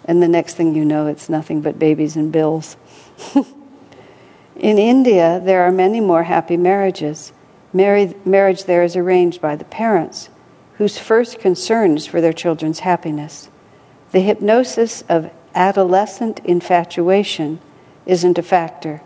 [0.04, 2.76] and the next thing you know, it's nothing but babies and bills.
[4.56, 7.32] In India, there are many more happy marriages.
[7.72, 10.30] marriage there is arranged by the parents,
[10.78, 13.48] whose first concern is for their children's happiness.
[14.12, 17.60] The hypnosis of adolescent infatuation
[18.06, 19.02] isn't a factor.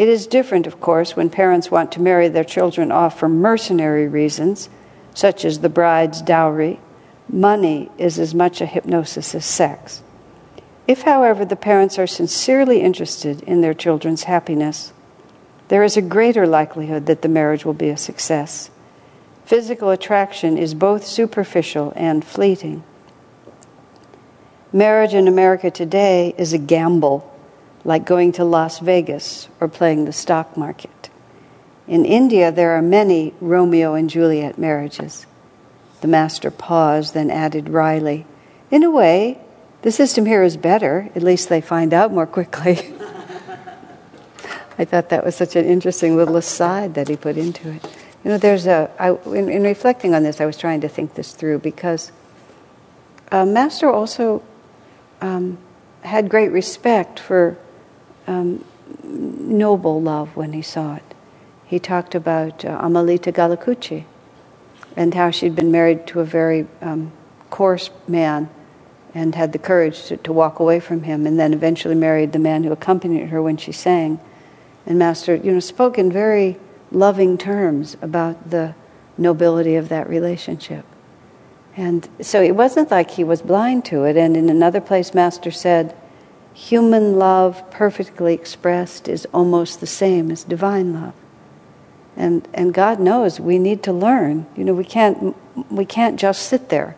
[0.00, 4.08] It is different, of course, when parents want to marry their children off for mercenary
[4.08, 4.70] reasons,
[5.12, 6.80] such as the bride's dowry.
[7.28, 10.02] Money is as much a hypnosis as sex.
[10.88, 14.94] If, however, the parents are sincerely interested in their children's happiness,
[15.68, 18.70] there is a greater likelihood that the marriage will be a success.
[19.44, 22.82] Physical attraction is both superficial and fleeting.
[24.72, 27.29] Marriage in America today is a gamble,
[27.84, 31.10] like going to Las Vegas or playing the stock market.
[31.86, 35.26] In India, there are many Romeo and Juliet marriages.
[36.00, 38.26] The master paused, then added wryly,
[38.70, 39.40] In a way,
[39.82, 41.10] the system here is better.
[41.14, 42.78] At least they find out more quickly.
[44.78, 47.84] I thought that was such an interesting little aside that he put into it.
[48.24, 48.90] You know, there's a.
[48.98, 52.12] I, in, in reflecting on this, I was trying to think this through because
[53.32, 54.42] uh, Master also
[55.20, 55.58] um,
[56.02, 57.58] had great respect for
[58.30, 58.64] um,
[59.04, 61.02] noble love when he saw it.
[61.66, 64.04] He talked about uh, Amelita Galli-Curci
[64.96, 67.12] and how she'd been married to a very um,
[67.50, 68.48] coarse man
[69.14, 72.38] and had the courage to, to walk away from him, and then eventually married the
[72.38, 74.20] man who accompanied her when she sang.
[74.86, 76.56] And Master, you know, spoke in very
[76.92, 78.74] loving terms about the
[79.18, 80.84] nobility of that relationship.
[81.76, 84.16] And so it wasn't like he was blind to it.
[84.16, 85.94] And in another place, Master said,
[86.60, 91.14] human love perfectly expressed is almost the same as divine love.
[92.16, 94.46] And, and God knows we need to learn.
[94.54, 95.34] You know, we can't,
[95.70, 96.96] we can't just sit there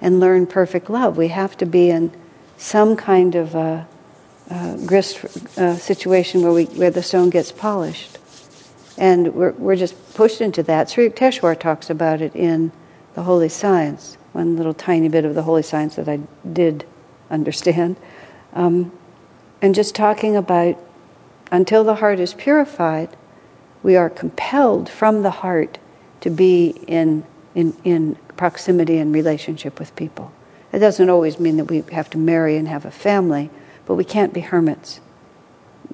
[0.00, 1.18] and learn perfect love.
[1.18, 2.12] We have to be in
[2.56, 3.86] some kind of a,
[4.86, 5.24] grist
[5.58, 8.18] uh, situation where, we, where the stone gets polished.
[8.96, 10.88] And we're, we're just pushed into that.
[10.88, 12.72] Sri Yukteswar talks about it in
[13.14, 16.86] the holy science, one little tiny bit of the holy science that I did
[17.30, 17.96] understand.
[18.54, 18.92] Um,
[19.60, 20.78] and just talking about
[21.50, 23.08] until the heart is purified,
[23.82, 25.78] we are compelled from the heart
[26.20, 30.32] to be in, in, in proximity and relationship with people.
[30.72, 33.50] It doesn't always mean that we have to marry and have a family,
[33.86, 35.00] but we can't be hermits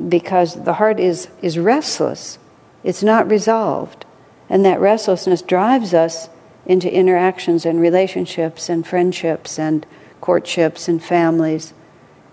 [0.08, 2.38] because the heart is, is restless.
[2.84, 4.06] It's not resolved.
[4.48, 6.28] And that restlessness drives us
[6.64, 9.86] into interactions and relationships and friendships and
[10.20, 11.74] courtships and families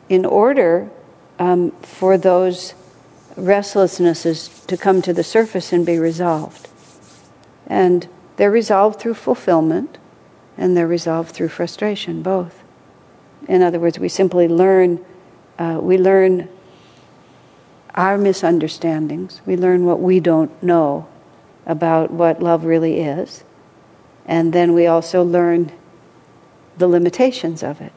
[0.09, 0.89] in order
[1.39, 2.73] um, for those
[3.35, 6.67] restlessnesses to come to the surface and be resolved.
[7.67, 9.97] And they're resolved through fulfillment
[10.57, 12.63] and they're resolved through frustration, both.
[13.47, 15.05] In other words, we simply learn,
[15.59, 16.49] uh, we learn
[17.93, 21.07] our misunderstandings, we learn what we don't know
[21.65, 23.43] about what love really is,
[24.25, 25.71] and then we also learn
[26.77, 27.91] the limitations of it.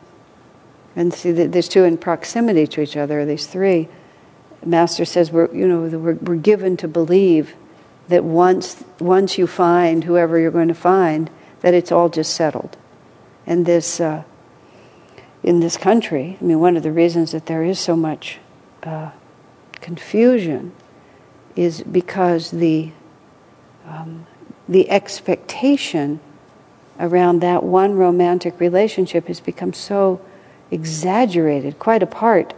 [0.97, 3.89] And see, there's two in proximity to each other, these three.
[4.65, 7.55] Master says we're, you know, we're, we're given to believe
[8.09, 12.77] that once, once you find whoever you're going to find, that it's all just settled.
[13.47, 14.25] And this, uh,
[15.43, 18.39] in this country, I mean, one of the reasons that there is so much
[18.83, 19.11] uh,
[19.81, 20.73] confusion
[21.57, 22.93] is because the
[23.87, 24.27] um,
[24.69, 26.21] the expectation
[27.01, 30.21] around that one romantic relationship has become so
[30.71, 32.55] exaggerated, quite apart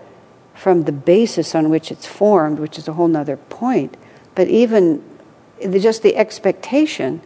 [0.54, 3.96] from the basis on which it's formed, which is a whole other point.
[4.34, 5.02] But even
[5.60, 7.20] just the expectation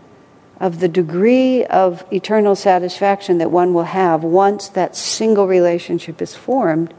[0.61, 6.35] of the degree of eternal satisfaction that one will have once that single relationship is
[6.35, 6.95] formed,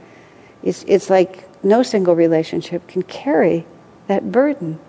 [0.64, 3.66] it's, it's like no single relationship can carry
[4.08, 4.80] that burden.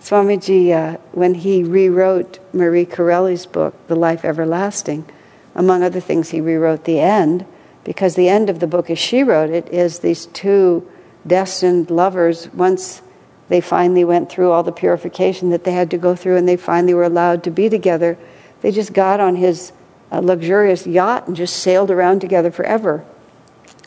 [0.00, 5.06] Swamiji, uh, when he rewrote Marie Corelli's book, The Life Everlasting,
[5.54, 7.46] among other things, he rewrote the end
[7.84, 10.90] because the end of the book, as she wrote it, is these two
[11.26, 13.02] destined lovers, once
[13.48, 16.56] they finally went through all the purification that they had to go through and they
[16.56, 18.16] finally were allowed to be together.
[18.62, 19.72] They just got on his
[20.10, 23.04] uh, luxurious yacht and just sailed around together forever.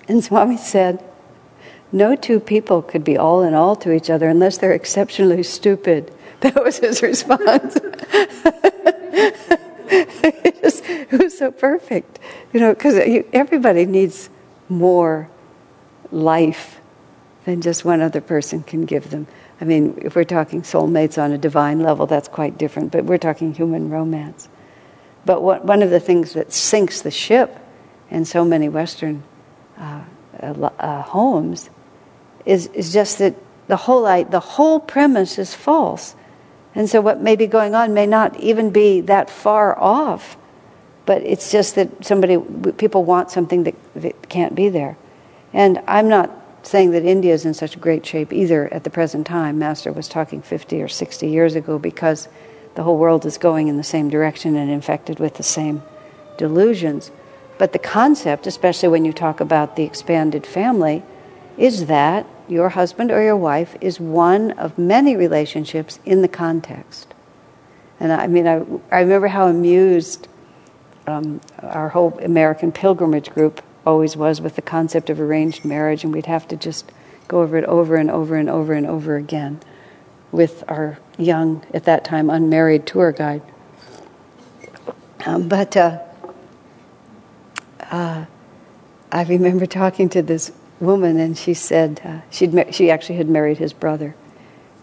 [0.08, 1.04] And Swami said,
[1.92, 6.14] No two people could be all in all to each other unless they're exceptionally stupid.
[6.42, 7.80] That was his response.
[9.90, 12.20] it, was, so perfect,
[12.54, 12.96] you know, because
[13.34, 14.30] everybody needs
[14.70, 15.30] more
[16.12, 16.80] life
[17.46, 19.28] than just one other person can give them.
[19.60, 23.18] I mean, if we're talking soulmates on a divine level, that's quite different, but we're
[23.18, 24.50] talking human romance.
[25.26, 27.58] But what, one of the things that sinks the ship
[28.10, 29.24] in so many Western
[29.78, 30.04] uh,
[30.42, 31.70] uh, homes
[32.46, 33.36] is, is just that
[33.68, 36.16] the whole, the whole premise is false.
[36.78, 40.38] And so, what may be going on may not even be that far off,
[41.08, 42.38] but it's just that somebody,
[42.74, 44.96] people want something that, that can't be there.
[45.54, 46.30] And I'm not
[46.62, 49.58] saying that India is in such great shape either at the present time.
[49.58, 52.30] Master was talking 50 or 60 years ago because
[52.76, 55.82] the whole world is going in the same direction and infected with the same
[56.38, 57.10] delusions.
[57.58, 61.02] But the concept, especially when you talk about the expanded family,
[61.58, 67.14] is that your husband or your wife is one of many relationships in the context.
[68.00, 70.28] And I mean, I, I remember how amused
[71.08, 76.14] um, our whole American pilgrimage group always was with the concept of arranged marriage, and
[76.14, 76.92] we'd have to just
[77.28, 79.60] go over it over and over and over and over again
[80.32, 83.42] with our young, at that time, unmarried tour guide.
[85.26, 86.00] Um, but uh,
[87.90, 88.26] uh,
[89.12, 93.30] I remember talking to this woman, and she said uh, she'd ma- she actually had
[93.30, 94.16] married his brother,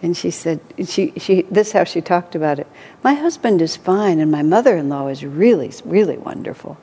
[0.03, 2.67] and she said she she this is how she talked about it.
[3.03, 6.79] My husband is fine, and my mother-in-law is really really wonderful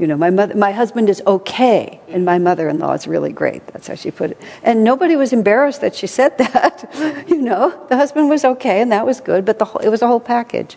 [0.00, 3.32] you know, my, mother, my husband is okay, and my mother in law is really
[3.34, 3.66] great.
[3.66, 4.40] That's how she put it.
[4.62, 7.24] And nobody was embarrassed that she said that.
[7.28, 10.00] you know, the husband was okay, and that was good, but the whole, it was
[10.00, 10.74] a whole package.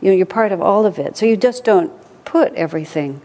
[0.00, 1.18] You know, you're part of all of it.
[1.18, 1.92] So you just don't
[2.24, 3.20] put everything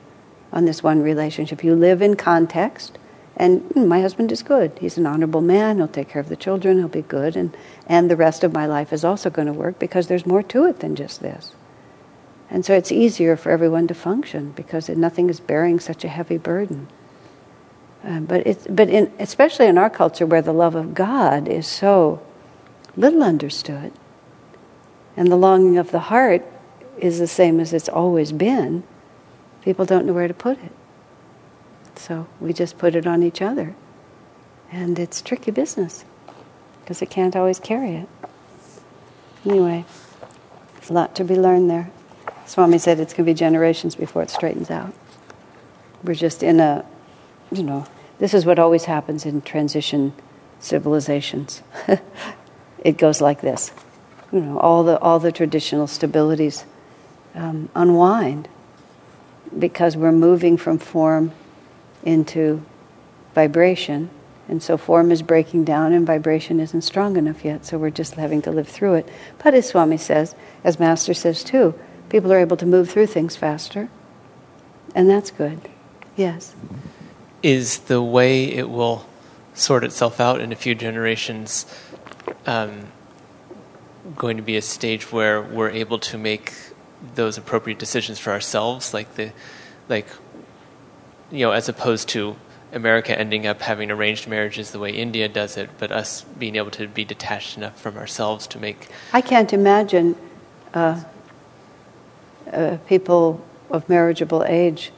[0.52, 1.64] on this one relationship.
[1.64, 2.98] You live in context,
[3.36, 4.78] and mm, my husband is good.
[4.80, 5.78] He's an honorable man.
[5.78, 6.78] He'll take care of the children.
[6.78, 7.36] He'll be good.
[7.36, 7.56] And,
[7.88, 10.66] and the rest of my life is also going to work because there's more to
[10.66, 11.56] it than just this.
[12.50, 16.38] And so it's easier for everyone to function because nothing is bearing such a heavy
[16.38, 16.88] burden.
[18.04, 21.66] Uh, but it's, but in, especially in our culture where the love of God is
[21.66, 22.22] so
[22.96, 23.92] little understood,
[25.16, 26.46] and the longing of the heart
[26.98, 28.84] is the same as it's always been,
[29.64, 30.72] people don't know where to put it.
[31.96, 33.76] So we just put it on each other.
[34.72, 36.04] And it's tricky business
[36.82, 38.10] because it can't always carry it.
[39.46, 39.86] Anyway,
[40.90, 41.92] a lot to be learned there.
[42.46, 44.94] Swami said it's going to be generations before it straightens out.
[46.04, 46.86] We're just in a,
[47.52, 47.86] you know,
[48.20, 50.14] this is what always happens in transition
[50.60, 51.62] civilizations.
[52.84, 53.72] it goes like this.
[54.32, 56.66] You know, all the, all the traditional stabilities
[57.36, 58.48] um, unwind
[59.58, 61.32] because we're moving from form
[62.04, 62.64] into
[63.34, 64.10] vibration.
[64.48, 67.66] And so form is breaking down and vibration isn't strong enough yet.
[67.66, 69.10] So we're just having to live through it.
[69.44, 71.74] But as Swami says, as Master says too,
[72.10, 73.90] people are able to move through things faster.
[74.94, 75.70] And that's good.
[76.16, 76.56] Yes.
[77.42, 79.06] Is the way it will
[79.54, 81.66] sort itself out in a few generations
[82.46, 82.88] um,
[84.16, 86.54] going to be a stage where we're able to make
[87.16, 89.32] those appropriate decisions for ourselves, like the,
[89.90, 90.08] like,
[91.34, 92.36] you know, as opposed to
[92.72, 96.72] America ending up having arranged marriages the way India does it, but us being able
[96.72, 98.88] to be detached enough from ourselves to make.
[99.12, 100.16] I can't imagine
[100.74, 101.04] uh,
[102.52, 104.92] uh, people of marriageable age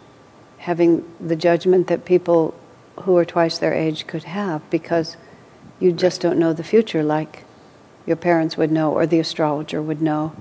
[0.58, 2.54] having the judgment that people
[3.04, 5.16] who are twice their age could have because
[5.80, 7.44] you just don't know the future like
[8.06, 10.36] your parents would know or the astrologer would know.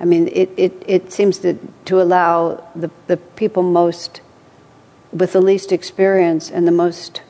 [0.00, 1.54] I mean, it, it, it seems to,
[1.86, 4.20] to allow the, the people most,
[5.12, 7.22] with the least experience and the most,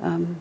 [0.00, 0.40] um,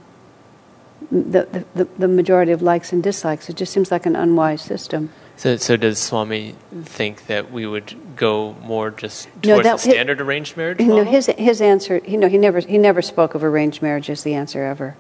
[1.11, 3.49] the, the, the majority of likes and dislikes.
[3.49, 5.11] It just seems like an unwise system.
[5.37, 9.91] So, so does Swami think that we would go more just towards no, that, the
[9.91, 10.79] standard his, arranged marriage?
[10.79, 10.97] Model?
[10.97, 12.01] No, his his answer.
[12.07, 14.97] You know, he never he never spoke of arranged marriage as the answer ever.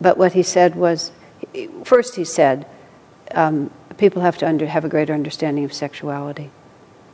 [0.00, 1.10] But what he said was,
[1.82, 2.66] first he said,
[3.34, 6.50] um, people have to under, have a greater understanding of sexuality,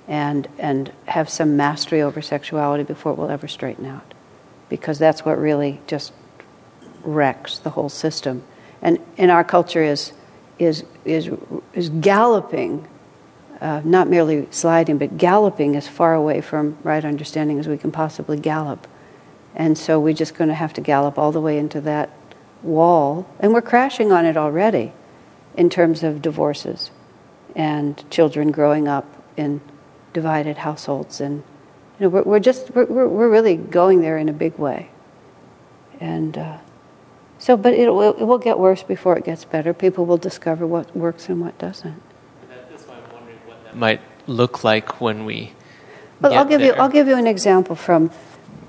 [0.08, 4.14] and and have some mastery over sexuality before it will ever straighten out,
[4.68, 6.12] because that's what really just
[7.04, 8.42] wrecks the whole system.
[8.82, 10.12] And in our culture is
[10.58, 11.28] is, is,
[11.72, 12.86] is galloping,
[13.60, 17.90] uh, not merely sliding, but galloping as far away from right understanding as we can
[17.90, 18.86] possibly gallop.
[19.56, 22.10] And so we're just going to have to gallop all the way into that
[22.62, 23.26] wall.
[23.40, 24.92] And we're crashing on it already.
[25.54, 26.90] in terms of divorces
[27.54, 29.60] and children growing up in
[30.12, 31.20] divided households.
[31.20, 31.42] And
[31.98, 34.90] you know, we're, we're just we're, we're really going there in a big way.
[36.00, 36.58] And uh,
[37.38, 39.74] so, but it will, it will get worse before it gets better.
[39.74, 42.00] People will discover what works and what doesn't.
[42.70, 45.52] That's why I'm wondering what that might look like when we.
[46.20, 46.74] Well, I'll give there.
[46.74, 48.10] you I'll give you an example from.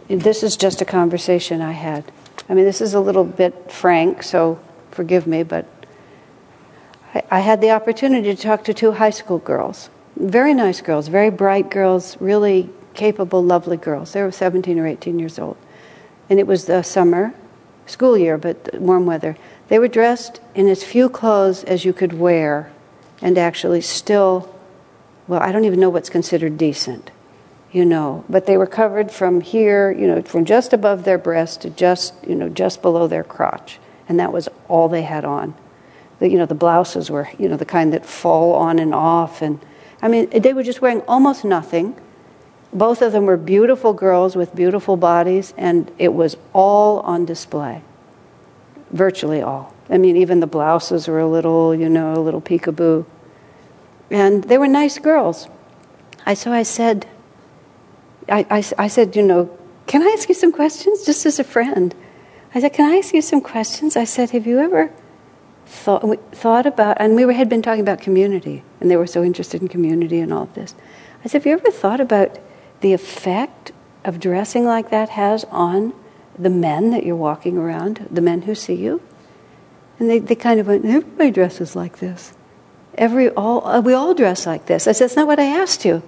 [0.08, 2.12] This is just a conversation I had.
[2.50, 4.60] I mean, this is a little bit frank, so
[4.92, 5.66] forgive me, but
[7.14, 11.08] I, I had the opportunity to talk to two high school girls, very nice girls,
[11.08, 14.14] very bright girls, really capable, lovely girls.
[14.14, 15.58] They were 17 or 18 years old,
[16.30, 17.34] and it was the summer,
[17.86, 19.38] school year, but warm weather.
[19.68, 22.72] They were dressed in as few clothes as you could wear,
[23.22, 24.54] and actually still,
[25.28, 27.12] well, I don't even know what's considered decent
[27.74, 31.62] you know, but they were covered from here, you know, from just above their breast
[31.62, 33.80] to just, you know, just below their crotch.
[34.08, 35.56] And that was all they had on.
[36.20, 39.42] The, you know, the blouses were, you know, the kind that fall on and off.
[39.42, 39.60] And
[40.04, 41.96] I mean, they were just wearing almost nothing.
[42.74, 47.82] Both of them were beautiful girls with beautiful bodies, and it was all on display.
[48.92, 49.74] Virtually all.
[49.90, 53.06] I mean, even the blouses were a little, you know, a little peekaboo.
[54.12, 55.48] And they were nice girls.
[56.26, 57.08] I, so I said,
[58.28, 61.46] I, I, I said, you know, can I ask you some questions just as a
[61.46, 61.96] friend?
[62.54, 63.96] I said, can I ask you some questions?
[63.96, 64.92] I said, have you ever
[65.74, 69.08] thought, we thought about, and we were, had been talking about community, and they were
[69.08, 70.76] so interested in community and all of this.
[71.24, 72.40] I said, have you ever thought about
[72.82, 73.72] the effect
[74.04, 75.94] of dressing like that has on
[76.38, 79.02] the men that you're walking around, the men who see you?
[80.00, 82.34] And they, they kind of went, everybody dresses like this.
[82.96, 84.88] Every, all, uh, we all dress like this.
[84.88, 86.04] I said, that's not what I asked you.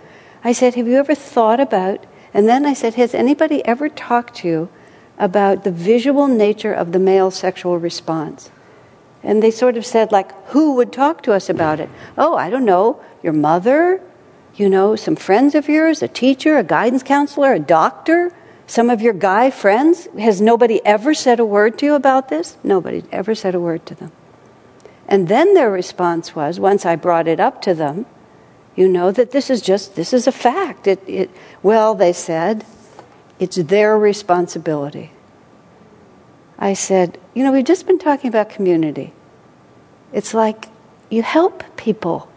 [0.45, 2.05] I said, Have you ever thought about?
[2.31, 4.69] And then I said, Has anybody ever talked to you
[5.17, 8.51] about the visual nature of the male sexual response?
[9.25, 11.89] And they sort of said, like, who would talk to us about it?
[12.17, 14.01] Oh, I don't know, your mother,
[14.55, 18.31] you know, some friends of yours, a teacher, a guidance counselor, a doctor,
[18.67, 20.07] some of your guy friends.
[20.17, 22.55] Has nobody ever said a word to you about this?
[22.63, 24.11] Nobody ever said a word to them.
[25.07, 28.05] And then their response was, once I brought it up to them,
[28.75, 31.31] you know that this is just this is a fact it, it
[31.63, 32.65] well they said
[33.39, 35.11] it's their responsibility
[36.59, 39.13] i said you know we've just been talking about community
[40.13, 40.69] it's like
[41.09, 42.29] you help people.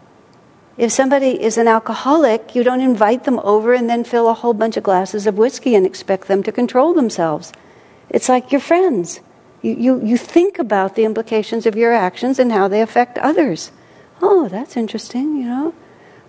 [0.77, 4.53] If somebody is an alcoholic you don't invite them over and then fill a whole
[4.53, 7.51] bunch of glasses of whiskey and expect them to control themselves.
[8.09, 9.19] It's like your friends.
[9.61, 13.71] You, you, you think about the implications of your actions and how they affect others.
[14.21, 15.73] Oh that's interesting you know.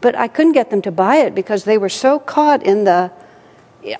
[0.00, 3.12] But I couldn't get them to buy it because they were so caught in the.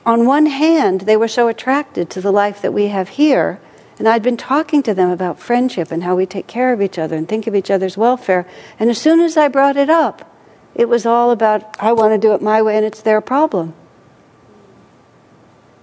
[0.05, 3.61] On one hand, they were so attracted to the life that we have here,
[4.01, 6.99] and I'd been talking to them about friendship and how we take care of each
[6.99, 8.49] other and think of each other's welfare.
[8.79, 10.35] And as soon as I brought it up,
[10.75, 13.75] it was all about, I want to do it my way and it's their problem.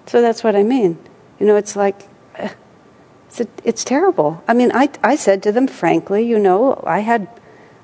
[0.07, 0.97] So that's what I mean.
[1.39, 2.07] You know, it's like,
[3.27, 4.43] it's, a, it's terrible.
[4.47, 7.27] I mean, I, I said to them, frankly, you know, I had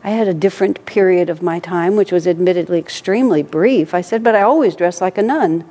[0.04, 3.94] I had a different period of my time, which was admittedly extremely brief.
[3.94, 5.64] I said, but I always dress like a nun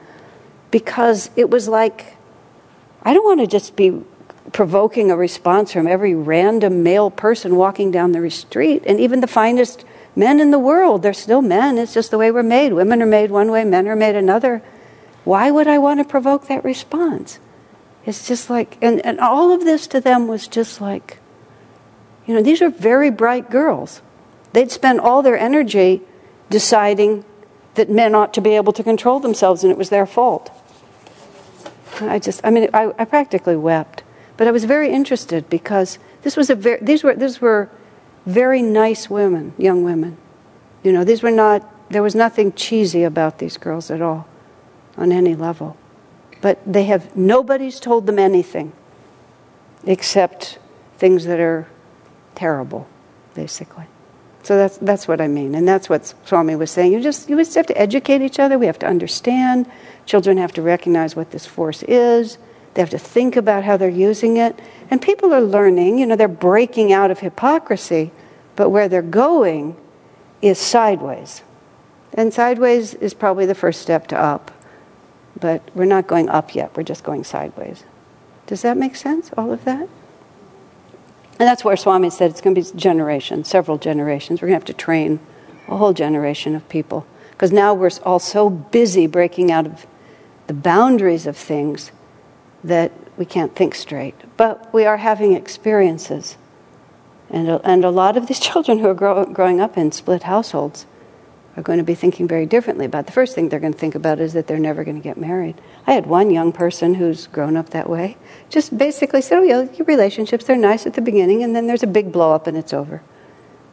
[0.70, 2.16] because it was like,
[3.02, 4.02] I don't want to just be
[4.52, 9.26] provoking a response from every random male person walking down the street, and even the
[9.26, 9.84] finest
[10.14, 11.02] men in the world.
[11.02, 12.72] They're still men, it's just the way we're made.
[12.72, 14.62] Women are made one way, men are made another.
[15.24, 17.38] Why would I want to provoke that response?
[18.04, 21.18] It's just like, and, and all of this to them was just like,
[22.26, 24.02] you know, these are very bright girls.
[24.52, 26.02] They'd spend all their energy
[26.50, 27.24] deciding
[27.74, 30.50] that men ought to be able to control themselves and it was their fault.
[32.00, 34.02] I just, I mean, I, I practically wept.
[34.36, 37.70] But I was very interested because this was a very, these were, these were
[38.26, 40.16] very nice women, young women.
[40.82, 44.26] You know, these were not, there was nothing cheesy about these girls at all
[44.96, 45.76] on any level.
[46.40, 48.72] But they have, nobody's told them anything
[49.84, 50.58] except
[50.98, 51.68] things that are
[52.34, 52.88] terrible,
[53.34, 53.86] basically.
[54.42, 55.54] So that's, that's what I mean.
[55.54, 56.92] And that's what Swami was saying.
[56.92, 58.58] You just, you just have to educate each other.
[58.58, 59.70] We have to understand.
[60.04, 62.38] Children have to recognize what this force is.
[62.74, 64.58] They have to think about how they're using it.
[64.90, 68.10] And people are learning, you know, they're breaking out of hypocrisy,
[68.56, 69.76] but where they're going
[70.40, 71.42] is sideways.
[72.14, 74.50] And sideways is probably the first step to up.
[75.38, 77.84] But we're not going up yet, we're just going sideways.
[78.46, 79.88] Does that make sense, all of that?
[81.38, 84.40] And that's where Swami said it's going to be generations, several generations.
[84.40, 85.20] We're going to have to train
[85.68, 87.06] a whole generation of people.
[87.30, 89.86] Because now we're all so busy breaking out of
[90.46, 91.90] the boundaries of things
[92.64, 94.14] that we can't think straight.
[94.36, 96.36] But we are having experiences.
[97.30, 100.24] And a, and a lot of these children who are grow, growing up in split
[100.24, 100.86] households
[101.56, 103.94] are going to be thinking very differently about the first thing they're going to think
[103.94, 105.60] about is that they're never going to get married.
[105.86, 108.16] I had one young person who's grown up that way,
[108.48, 111.82] just basically said, "Oh yeah, your relationships they're nice at the beginning, and then there's
[111.82, 113.02] a big blow up and it's over."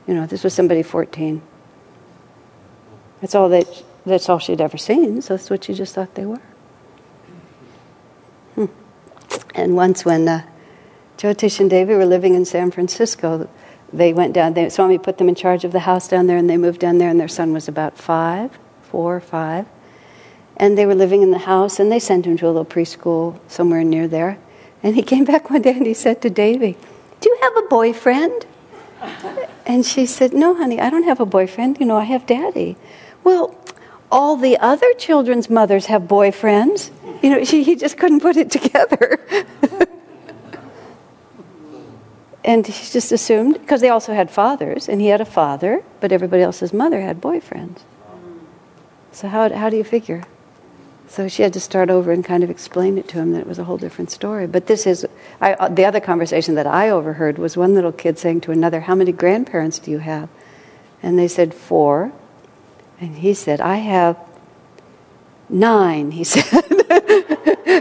[0.08, 1.42] You know, this was somebody 14.
[3.22, 6.26] That's all that that's all she'd ever seen, so that's what she just thought they
[6.26, 6.42] were.
[9.56, 10.46] And once when uh,
[11.18, 13.50] Jyotish and Devi were living in San Francisco,
[13.92, 14.70] they went down there.
[14.70, 17.10] Swami put them in charge of the house down there, and they moved down there,
[17.10, 19.66] and their son was about five, four or five.
[20.58, 23.40] And they were living in the house, and they sent him to a little preschool
[23.48, 24.38] somewhere near there.
[24.84, 26.78] And he came back one day and he said to Devi,
[27.22, 28.46] Do you have a boyfriend?
[29.66, 31.80] And she said, No, honey, I don't have a boyfriend.
[31.80, 32.76] You know, I have daddy.
[33.24, 33.56] Well,
[34.12, 36.92] all the other children's mothers have boyfriends.
[37.22, 39.20] You know, she, he just couldn't put it together.
[42.44, 46.12] and he just assumed, because they also had fathers, and he had a father, but
[46.12, 47.80] everybody else's mother had boyfriends.
[49.12, 50.24] So, how, how do you figure?
[51.10, 53.48] So she had to start over and kind of explain it to him that it
[53.48, 54.46] was a whole different story.
[54.46, 55.08] But this is
[55.42, 58.82] I, uh, the other conversation that I overheard was one little kid saying to another,
[58.82, 60.30] "How many grandparents do you have?"
[61.02, 62.12] And they said four,
[63.00, 64.18] and he said, "I have
[65.50, 66.64] nine, He said,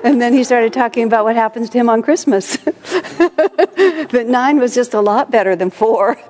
[0.05, 2.57] and then he started talking about what happens to him on Christmas.
[2.57, 6.19] that nine was just a lot better than four.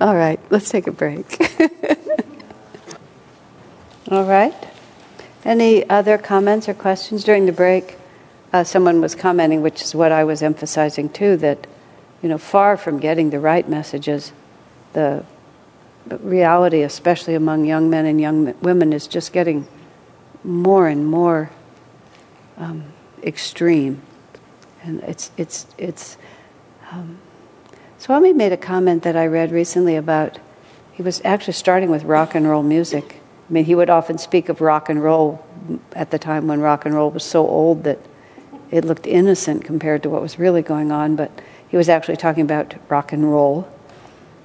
[0.00, 1.58] All right, let's take a break.
[4.10, 4.54] All right.
[5.44, 7.96] Any other comments or questions during the break?
[8.52, 11.66] Uh, someone was commenting, which is what I was emphasizing too, that
[12.22, 14.32] you know, far from getting the right messages,
[14.92, 15.24] the
[16.08, 19.66] reality, especially among young men and young women, is just getting
[20.42, 21.50] more and more
[22.56, 22.84] um,
[23.22, 24.02] extreme,
[24.82, 26.16] and it's it's it's.
[26.90, 27.18] Um,
[27.98, 30.38] Swami made a comment that I read recently about.
[30.92, 34.48] He was actually starting with rock and roll music, I mean, he would often speak
[34.48, 35.44] of rock and roll
[35.94, 37.98] at the time when rock and roll was so old that
[38.70, 41.30] it looked innocent compared to what was really going on, but
[41.68, 43.68] he was actually talking about rock and roll.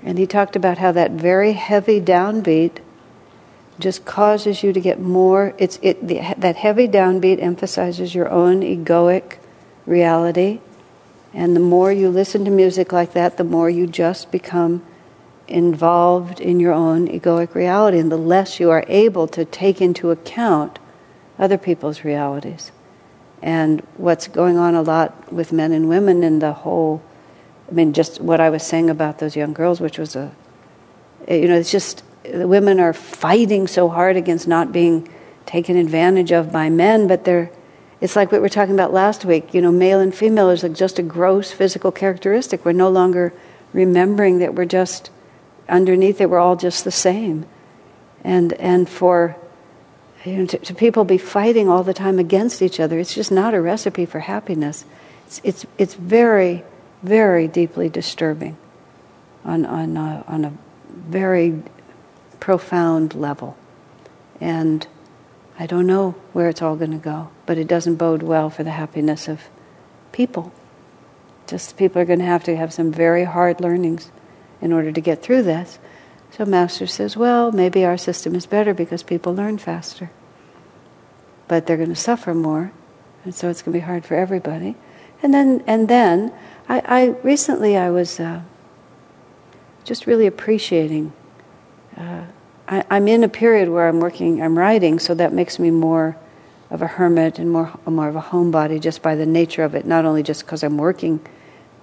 [0.04, 2.80] And he talked about how that very heavy downbeat
[3.80, 5.54] just causes you to get more.
[5.58, 9.38] It's it the, that heavy downbeat emphasizes your own egoic
[9.86, 10.60] reality,
[11.34, 14.86] and the more you listen to music like that, the more you just become
[15.48, 20.12] involved in your own egoic reality, and the less you are able to take into
[20.12, 20.80] account
[21.40, 22.72] other people's realities.
[23.42, 27.02] And what's going on a lot with men and women in the whole,
[27.74, 30.32] I mean, just what I was saying about those young girls, which was a,
[31.28, 35.10] eh, you know, it's just the women are fighting so hard against not being
[35.48, 37.50] taken advantage of by men, but they're,
[38.00, 40.62] it's like what we were talking about last week, you know, male and female is
[40.62, 42.64] like just a gross physical characteristic.
[42.64, 43.34] We're no longer
[43.74, 45.10] remembering that we're just
[45.68, 47.48] underneath it, we're all just the same.
[48.24, 49.36] And, and for
[50.24, 53.32] you know, to, to, people be fighting all the time against each other, it's just
[53.32, 54.86] not a recipe for happiness.
[55.26, 56.64] It's, it's, it's very,
[57.04, 58.58] very deeply disturbing
[59.44, 60.54] on, on, a, on a
[60.90, 61.62] very
[62.40, 63.58] profound level.
[64.40, 64.88] And
[65.60, 68.64] I don't know where it's all going to go, but it doesn't bode well for
[68.64, 69.42] the happiness of
[70.12, 70.52] people.
[71.46, 74.12] Just people are going to have to have some very hard learnings
[74.62, 75.78] in order to get through this.
[76.32, 80.10] So Master says, well, maybe our system is better because people learn faster.
[81.48, 82.72] But they're going to suffer more,
[83.24, 84.76] and so it's going to be hard for everybody.
[85.22, 86.34] And then, and then,
[86.68, 88.42] I, I recently I was uh,
[89.84, 91.14] just really appreciating.
[91.98, 92.24] Uh,
[92.68, 96.18] I, I'm in a period where I'm working, I'm writing, so that makes me more
[96.70, 99.86] of a hermit and more more of a homebody just by the nature of it.
[99.86, 101.20] Not only just because I'm working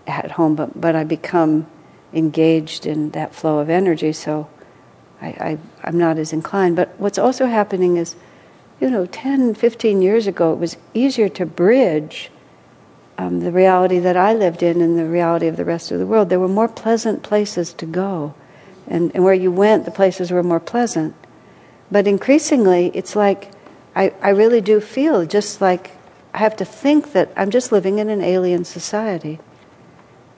[0.07, 1.66] at home, but but I become
[2.12, 4.49] engaged in that flow of energy, so
[5.22, 6.76] I, I, am not as inclined.
[6.76, 8.16] But what's also happening is,
[8.81, 12.31] you know, 10, 15 years ago, it was easier to bridge
[13.21, 16.07] um, the reality that I lived in and the reality of the rest of the
[16.07, 16.31] world.
[16.31, 18.35] There were more pleasant places to go.
[18.87, 21.14] And, and where you went, the places were more pleasant.
[21.91, 23.51] But increasingly, it's like
[23.95, 25.91] I, I really do feel just like
[26.33, 29.39] I have to think that I'm just living in an alien society.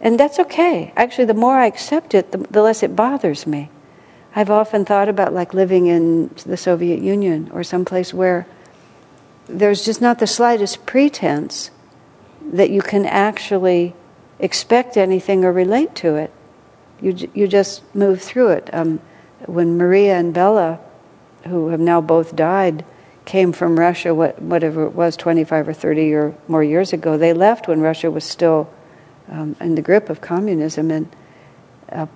[0.00, 0.92] And that's okay.
[0.96, 3.70] Actually, the more I accept it, the, the less it bothers me.
[4.34, 8.46] I've often thought about like living in the Soviet Union or someplace where
[9.46, 11.70] there's just not the slightest pretense
[12.52, 13.94] that you can actually
[14.38, 16.32] expect anything or relate to it.
[17.00, 18.70] You, you just move through it.
[18.72, 19.00] Um,
[19.46, 20.80] when Maria and Bella,
[21.46, 22.84] who have now both died,
[23.24, 27.32] came from Russia, what, whatever it was, 25 or 30 or more years ago, they
[27.32, 28.72] left when Russia was still
[29.28, 30.90] um, in the grip of communism.
[30.90, 31.08] And
[31.90, 32.06] uh,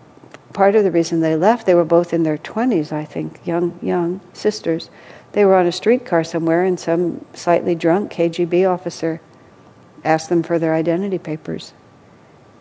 [0.53, 3.79] part of the reason they left, they were both in their 20s, I think, young,
[3.83, 4.91] young sisters.
[5.33, 9.20] They were on a streetcar somewhere, and some slightly drunk KGB officer
[10.05, 11.72] asked them for their identity papers.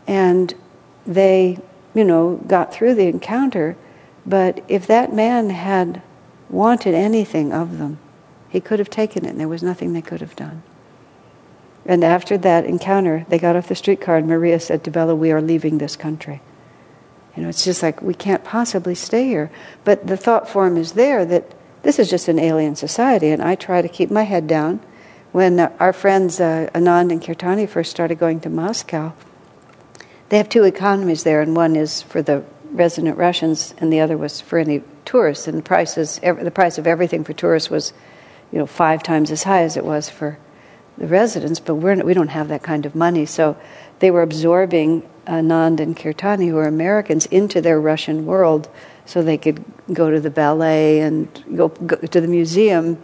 [0.08, 0.54] And
[1.06, 1.60] they,
[1.94, 3.76] you know, got through the encounter,
[4.26, 6.02] but if that man had
[6.50, 8.00] wanted anything of them,
[8.50, 10.64] he could have taken it, and there was nothing they could have done.
[11.86, 15.32] And after that encounter, they got off the streetcar, and Maria said to Bella, We
[15.32, 16.42] are leaving this country.
[17.36, 19.52] You know, it's just like we can't possibly stay here.
[19.84, 23.56] But the thought form is there that this is just an alien society, and I
[23.56, 24.80] try to keep my head down.
[25.36, 29.12] When our friends uh, Anand and Kirtani first started going to Moscow,
[30.30, 34.16] they have two economies there, and one is for the resident Russians, and the other
[34.16, 35.46] was for any tourists.
[35.46, 37.92] And the prices, the price of everything for tourists was,
[38.50, 40.38] you know, five times as high as it was for
[40.98, 41.60] the residents.
[41.60, 43.58] But we're, we don't have that kind of money, so
[44.00, 48.70] they were absorbing Anand and Kirtani, who are Americans, into their Russian world,
[49.06, 52.98] so they could go to the ballet and go, go to the museum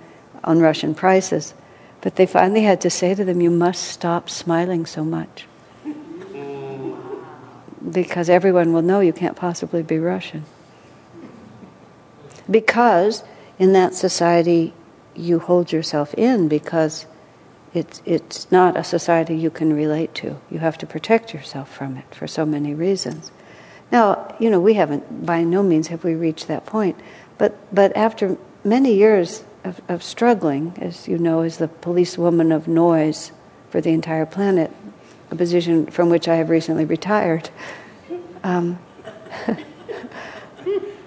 [0.45, 1.53] on Russian prices.
[2.01, 5.45] But they finally had to say to them, "You must stop smiling so much."
[7.91, 10.45] because everyone will know you can't possibly be Russian.
[12.49, 13.23] Because
[13.59, 14.73] in that society
[15.15, 17.05] you hold yourself in because
[17.73, 20.39] it's, it's not a society you can relate to.
[20.49, 23.31] You have to protect yourself from it for so many reasons.
[23.91, 26.97] Now, you know, we haven't, by no means have we reached that point,
[27.37, 32.67] but, but after many years of, of struggling, as you know, as the policewoman of
[32.67, 33.31] noise
[33.69, 34.71] for the entire planet,
[35.29, 37.49] a position from which I have recently retired,
[38.43, 38.79] um,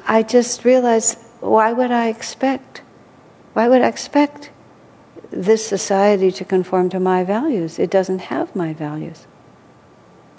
[0.07, 2.83] I just realized why would I expect?
[3.53, 4.51] Why would I expect
[5.31, 7.79] this society to conform to my values?
[7.79, 9.27] It doesn't have my values.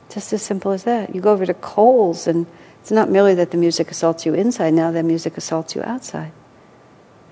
[0.10, 1.14] Just as simple as that.
[1.14, 2.48] You go over to Kohl's, and
[2.82, 6.32] it's not merely that the music assaults you inside, now the music assaults you outside.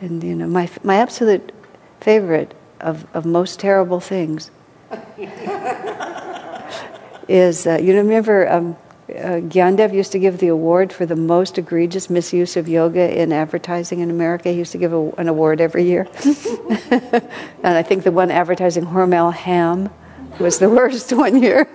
[0.03, 1.53] And, you know, my, my absolute
[2.01, 4.51] favorite of, of most terrible things
[7.29, 8.75] is uh, you remember um,
[9.07, 13.31] uh, Gyandev used to give the award for the most egregious misuse of yoga in
[13.31, 14.49] advertising in America.
[14.49, 16.09] He used to give a, an award every year.
[16.91, 19.89] and I think the one advertising Hormel ham
[20.37, 21.65] was the worst one year.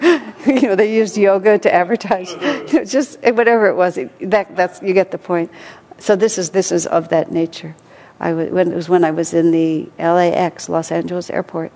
[0.46, 2.30] you know, they used yoga to advertise.
[2.32, 3.98] You know, just whatever it was.
[4.20, 5.50] That, that's you get the point.
[5.96, 7.74] So this is this is of that nature.
[8.20, 11.72] I was, when, it was when I was in the LAX, Los Angeles airport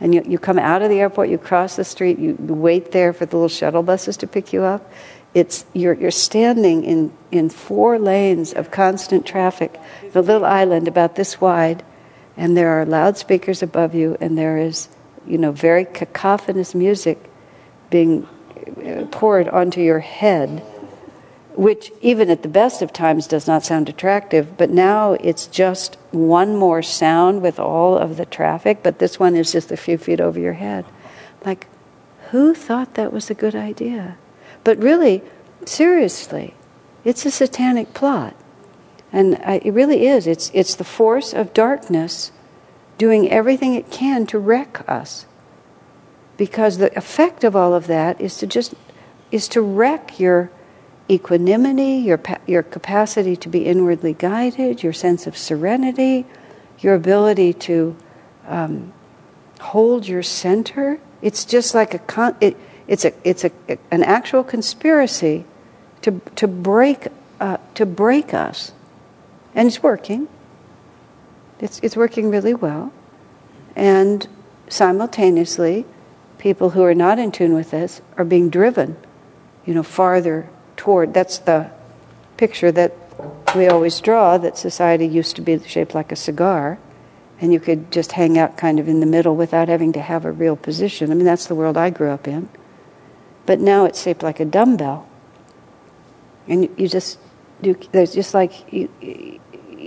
[0.00, 3.12] and you, you come out of the airport, you cross the street, you wait there
[3.12, 4.90] for the little shuttle buses to pick you up.
[5.32, 9.80] It's, you're, you're standing in, in four lanes of constant traffic,
[10.12, 11.84] the little island about this wide,
[12.36, 14.88] and there are loudspeakers above you, and there is,
[15.26, 17.18] you know, very cacophonous music
[17.90, 18.28] being
[18.84, 20.62] uh, poured onto your head
[21.56, 25.96] which even at the best of times does not sound attractive, but now it's just
[26.10, 29.96] one more sound with all of the traffic, but this one is just a few
[29.96, 30.84] feet over your head.
[31.44, 31.68] Like,
[32.30, 34.16] who thought that was a good idea?
[34.64, 35.22] But really,
[35.64, 36.54] seriously,
[37.04, 38.34] it's a satanic plot.
[39.12, 40.26] And I, it really is.
[40.26, 42.32] It's, it's the force of darkness
[42.98, 45.26] doing everything it can to wreck us.
[46.36, 48.74] Because the effect of all of that is to just
[49.30, 50.50] is to wreck your
[51.10, 56.26] equanimity, your, your capacity to be inwardly guided, your sense of serenity,
[56.78, 57.96] your ability to
[58.46, 58.92] um,
[59.60, 60.98] hold your center.
[61.22, 63.50] It's just like a con- it, it's a it's a
[63.90, 65.44] an actual conspiracy
[66.02, 67.08] to to break
[67.40, 68.72] uh, to break us,
[69.54, 70.28] and it's working.
[71.60, 72.92] It's it's working really well,
[73.74, 74.28] and
[74.68, 75.86] simultaneously,
[76.38, 78.96] people who are not in tune with this are being driven,
[79.64, 81.70] you know, farther toward that's the
[82.36, 82.92] picture that
[83.54, 86.78] we always draw that society used to be shaped like a cigar
[87.40, 90.24] and you could just hang out kind of in the middle without having to have
[90.24, 91.10] a real position.
[91.10, 92.48] I mean, that's the world I grew up in.
[93.46, 95.08] But now it's shaped like a dumbbell.
[96.46, 97.18] And you, just
[97.60, 98.88] do, there's just like, you,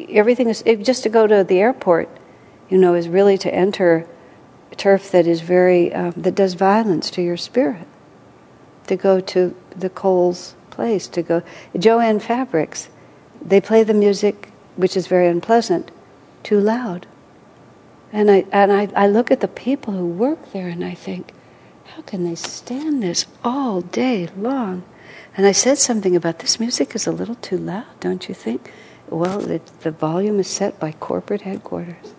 [0.09, 2.09] everything is, just to go to the airport,
[2.69, 4.07] you know, is really to enter
[4.75, 7.87] turf that is very, um, that does violence to your spirit.
[8.87, 11.41] To go to the Kohl's place to go.
[11.77, 12.87] Jo-Ann Fabrics,
[13.41, 15.89] they play the music, which is very unpleasant,
[16.43, 17.07] too loud.
[18.13, 21.33] And I, and I, I look at the people who work there and I think,
[21.95, 24.83] how can they stand this all day long?
[25.35, 28.71] And I said something about this music is a little too loud, don't you think?
[29.09, 32.13] Well, it, the volume is set by corporate headquarters.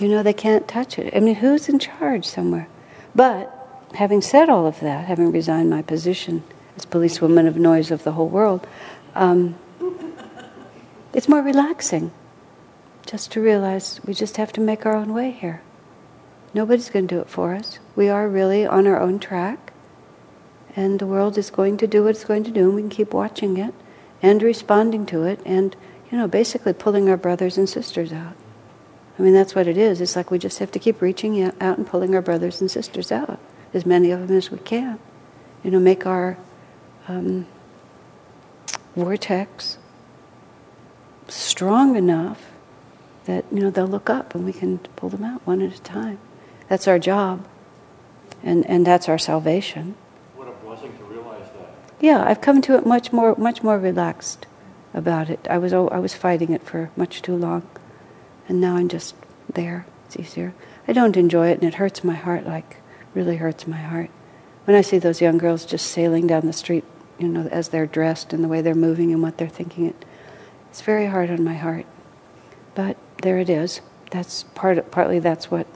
[0.00, 1.14] You know, they can't touch it.
[1.14, 2.66] I mean, who's in charge somewhere?
[3.14, 3.54] But
[3.94, 6.42] having said all of that, having resigned my position
[6.76, 8.66] as policewoman of noise of the whole world,
[9.14, 9.56] um,
[11.12, 12.12] it's more relaxing
[13.04, 15.62] just to realize we just have to make our own way here.
[16.54, 17.78] Nobody's going to do it for us.
[17.96, 19.72] We are really on our own track,
[20.76, 22.90] and the world is going to do what it's going to do, and we can
[22.90, 23.74] keep watching it
[24.22, 25.76] and responding to it, and
[26.10, 28.34] you know, basically pulling our brothers and sisters out.
[29.18, 30.00] I mean, that's what it is.
[30.00, 33.10] It's like we just have to keep reaching out and pulling our brothers and sisters
[33.10, 33.38] out,
[33.74, 34.98] as many of them as we can.
[35.62, 36.36] You know, make our
[37.08, 37.46] um,
[38.94, 39.78] vortex
[41.28, 42.50] strong enough
[43.24, 45.82] that you know they'll look up and we can pull them out one at a
[45.82, 46.18] time.
[46.68, 47.46] That's our job,
[48.42, 49.94] and and that's our salvation.
[50.34, 51.74] What a blessing to realize that.
[52.00, 54.46] Yeah, I've come to it much more much more relaxed
[54.92, 55.46] about it.
[55.48, 57.68] I was I was fighting it for much too long,
[58.48, 59.14] and now I'm just
[59.52, 59.86] there.
[60.06, 60.54] It's easier.
[60.88, 62.44] I don't enjoy it, and it hurts my heart.
[62.44, 62.78] Like
[63.14, 64.10] really hurts my heart
[64.64, 66.84] when I see those young girls just sailing down the street.
[67.18, 69.86] You know, as they're dressed and the way they're moving and what they're thinking.
[69.86, 70.04] It
[70.72, 71.84] it's very hard on my heart,
[72.74, 73.82] but there it is.
[74.10, 74.90] That's part.
[74.90, 75.66] Partly that's what.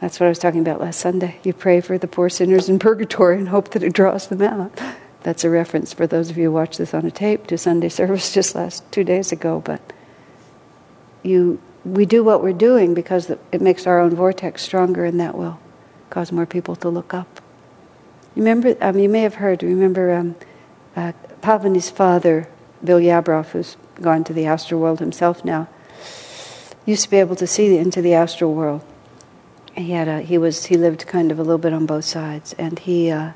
[0.00, 1.38] That's what I was talking about last Sunday.
[1.44, 4.80] You pray for the poor sinners in purgatory and hope that it draws them out.
[5.24, 7.88] That's a reference for those of you who watch this on a tape to Sunday
[8.00, 9.60] service just last two days ago.
[9.64, 9.92] But
[11.24, 15.36] you, we do what we're doing because it makes our own vortex stronger, and that
[15.36, 15.58] will
[16.10, 17.41] cause more people to look up.
[18.36, 19.62] Remember, um, you may have heard.
[19.62, 20.36] Remember, um,
[20.96, 22.48] uh, Pavani's father,
[22.82, 25.68] Bill Yabroff, who's gone to the astral world himself now
[26.84, 28.84] used to be able to see into the astral world.
[29.74, 32.52] He had a, he was he lived kind of a little bit on both sides,
[32.54, 33.32] and he uh,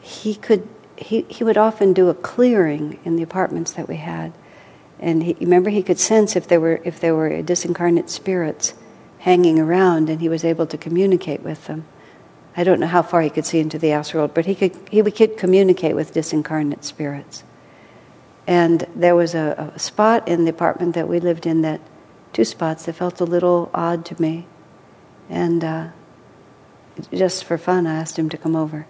[0.00, 4.32] he could he he would often do a clearing in the apartments that we had,
[4.98, 8.74] and he, remember he could sense if there were if there were disincarnate spirits
[9.20, 11.84] hanging around, and he was able to communicate with them.
[12.56, 14.74] I don't know how far he could see into the astral world, but he could
[14.90, 17.44] he could communicate with disincarnate spirits.
[18.46, 21.80] And there was a, a spot in the apartment that we lived in that
[22.32, 24.46] two spots that felt a little odd to me.
[25.28, 25.88] And uh,
[27.12, 28.86] just for fun, I asked him to come over.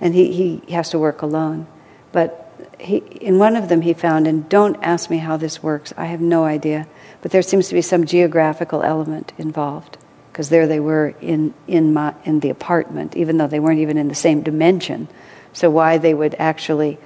[0.00, 1.66] And he, he has to work alone.
[2.12, 2.44] But
[2.80, 6.06] he, in one of them, he found, and don't ask me how this works, I
[6.06, 6.86] have no idea,
[7.22, 9.98] but there seems to be some geographical element involved.
[10.38, 13.98] Because there they were in, in, my, in the apartment, even though they weren't even
[13.98, 15.08] in the same dimension.
[15.52, 16.96] So, why they would actually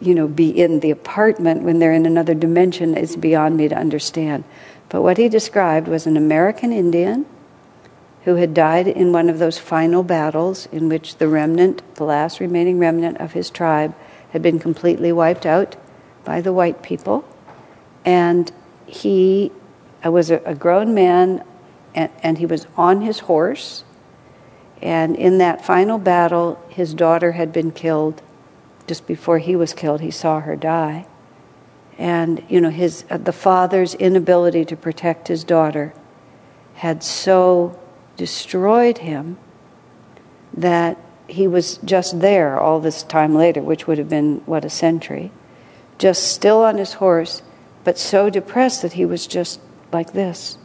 [0.00, 3.74] you know, be in the apartment when they're in another dimension is beyond me to
[3.74, 4.44] understand.
[4.88, 7.26] But what he described was an American Indian
[8.22, 12.38] who had died in one of those final battles in which the remnant, the last
[12.38, 13.96] remaining remnant of his tribe,
[14.30, 15.74] had been completely wiped out
[16.22, 17.24] by the white people.
[18.04, 18.52] And
[18.86, 19.50] he
[20.04, 21.42] was a, grown man,
[21.94, 23.84] and, and he was on his horse.
[24.82, 28.22] And in that final battle, his daughter had been killed.
[28.86, 31.06] Just before he was killed, he saw her die
[32.00, 35.92] and you know his uh, the father's inability to protect his daughter
[36.76, 37.78] had so
[38.16, 39.36] destroyed him
[40.54, 40.96] that
[41.28, 45.30] he was just there all this time later which would have been what a century
[45.98, 47.42] just still on his horse
[47.84, 49.60] but so depressed that he was just
[49.92, 50.56] like this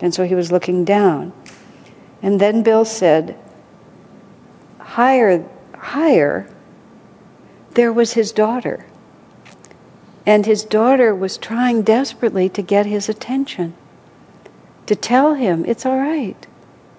[0.00, 1.32] and so he was looking down
[2.22, 3.36] and then bill said
[4.78, 5.44] higher
[5.74, 6.48] higher
[7.74, 8.86] there was his daughter
[10.26, 13.74] and his daughter was trying desperately to get his attention,
[14.86, 16.46] to tell him, it's all right.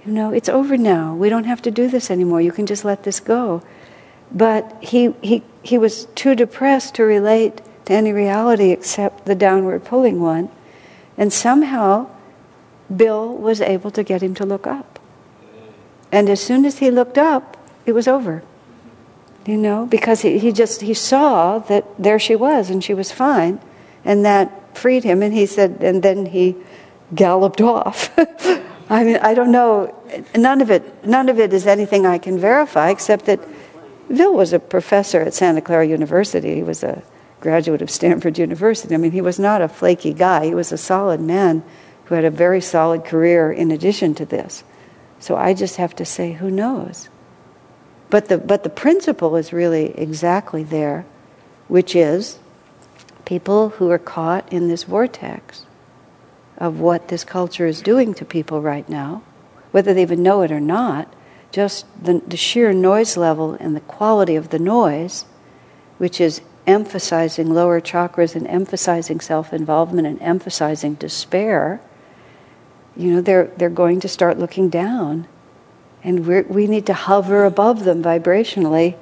[0.05, 1.13] You know, it's over now.
[1.13, 2.41] We don't have to do this anymore.
[2.41, 3.61] You can just let this go.
[4.31, 9.85] But he, he, he was too depressed to relate to any reality except the downward
[9.85, 10.49] pulling one.
[11.17, 12.09] And somehow,
[12.95, 14.99] Bill was able to get him to look up.
[16.11, 18.43] And as soon as he looked up, it was over
[19.45, 23.11] you know, because he, he just he saw that there she was and she was
[23.11, 23.59] fine,
[24.05, 25.23] and that freed him.
[25.23, 26.55] And he said, and then he
[27.13, 28.11] galloped off.
[28.89, 29.95] I mean, I don't know.
[30.35, 33.39] None of it, none of it is anything I can verify, except that
[34.09, 36.55] Bill was a professor at Santa Clara University.
[36.55, 37.01] He was a
[37.39, 38.93] graduate of Stanford University.
[38.93, 40.45] I mean, he was not a flaky guy.
[40.45, 41.63] He was a solid man
[42.11, 44.65] who had a very solid career in addition to this.
[45.21, 47.07] So I just have to say, who knows?
[48.09, 51.05] But the, but the principle is really exactly there,
[51.69, 52.37] which is
[53.23, 55.65] people who are caught in this vortex
[56.57, 59.23] of what this culture is doing to people right now,
[59.71, 61.07] whether they even know it or not,
[61.53, 65.23] just the, the sheer noise level and the quality of the noise,
[65.97, 71.79] which is emphasizing lower chakras and emphasizing self involvement and emphasizing despair,
[72.95, 75.27] you know, they're, they're going to start looking down.
[76.03, 78.95] And we we need to hover above them vibrationally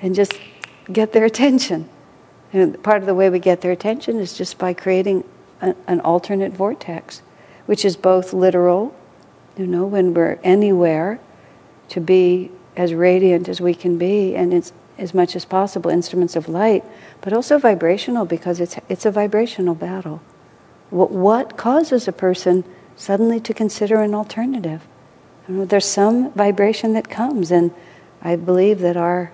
[0.00, 0.34] and just
[0.92, 1.88] get their attention.
[2.52, 5.24] And part of the way we get their attention is just by creating
[5.62, 7.22] a, an alternate vortex,
[7.64, 8.94] which is both literal,
[9.56, 11.18] you know, when we're anywhere,
[11.88, 16.36] to be as radiant as we can be, and it's as much as possible instruments
[16.36, 16.84] of light,
[17.22, 20.20] but also vibrational because it's it's a vibrational battle.
[20.90, 22.64] What, what causes a person
[22.96, 24.82] suddenly to consider an alternative?
[25.48, 27.72] There's some vibration that comes, and
[28.22, 29.32] I believe that our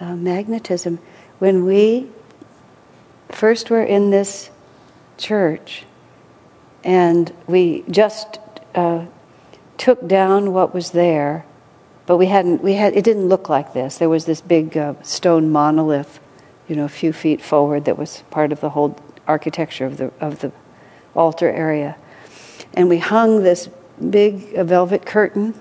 [0.00, 0.98] uh, magnetism,
[1.38, 2.08] when we
[3.30, 4.50] first were in this
[5.18, 5.84] church,
[6.84, 8.38] and we just
[8.74, 9.06] uh,
[9.76, 11.44] took down what was there,
[12.06, 12.62] but we hadn't.
[12.62, 12.96] We had.
[12.96, 13.98] It didn't look like this.
[13.98, 16.20] There was this big uh, stone monolith,
[16.68, 20.12] you know, a few feet forward that was part of the whole architecture of the
[20.20, 20.52] of the
[21.14, 21.96] altar area,
[22.76, 23.68] and we hung this
[24.10, 25.54] big velvet curtain,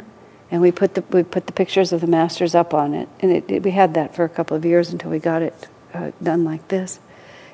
[0.52, 3.32] and we put the we put the pictures of the masters up on it, and
[3.32, 6.12] it, it, we had that for a couple of years until we got it uh,
[6.22, 7.00] done like this.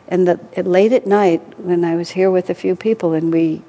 [0.07, 3.61] And the, late at night, when I was here with a few people, and we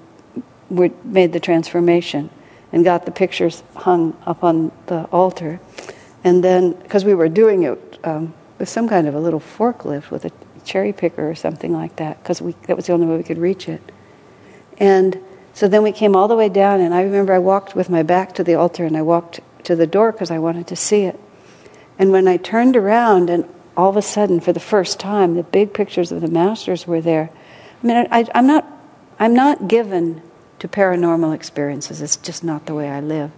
[1.05, 2.31] made the transformation
[2.73, 5.61] and got the pictures hung up on the altar,
[6.25, 10.11] and then because we were doing it um, with some kind of a little forklift
[10.11, 10.33] with a
[10.65, 13.69] cherry picker or something like that, because that was the only way we could reach
[13.69, 13.83] it,
[14.79, 15.19] and
[15.55, 18.03] so then we came all the way down, and I remember I walked with my
[18.03, 21.03] back to the altar, and I walked to the door because I wanted to see
[21.03, 21.19] it.
[21.99, 23.45] And when I turned around, and
[23.77, 27.01] all of a sudden, for the first time, the big pictures of the masters were
[27.01, 27.31] there.
[27.83, 28.67] I mean, I, am not,
[29.19, 30.23] I'm not given
[30.59, 32.01] to paranormal experiences.
[32.01, 33.31] It's just not the way I live.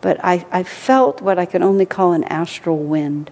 [0.00, 3.30] But I, I felt what I can only call an astral wind,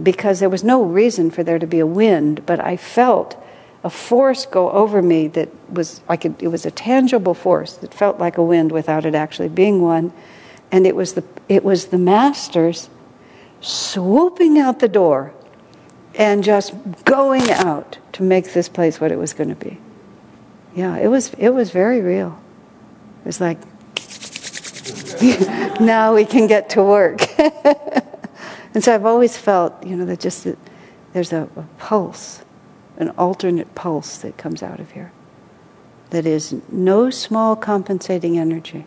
[0.00, 3.36] because there was no reason for there to be a wind, but I felt
[3.84, 7.92] a force go over me that was like a, it was a tangible force that
[7.92, 10.10] felt like a wind without it actually being one,
[10.72, 12.88] and it was the it was the masters
[13.60, 15.34] swooping out the door
[16.14, 16.72] and just
[17.04, 19.78] going out to make this place what it was going to be.
[20.74, 22.40] Yeah, it was it was very real.
[23.20, 23.58] It was like
[25.80, 27.20] now we can get to work.
[28.74, 30.46] and so I've always felt, you know, that just
[31.12, 32.43] there's a, a pulse
[32.96, 35.12] an alternate pulse that comes out of here
[36.14, 38.86] that is no small compensating energy.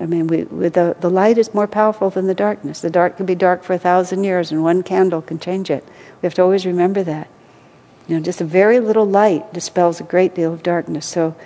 [0.00, 2.80] I mean, we, the, the light is more powerful than the darkness.
[2.80, 5.84] The dark can be dark for a thousand years, and one candle can change it.
[6.20, 7.28] We have to always remember that.
[8.08, 11.06] You know, just a very little light dispels a great deal of darkness.
[11.06, 11.36] So,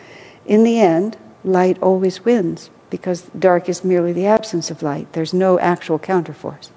[0.47, 5.12] in the end, light always wins because dark is merely the absence of light.
[5.14, 6.71] There's no actual counterforce.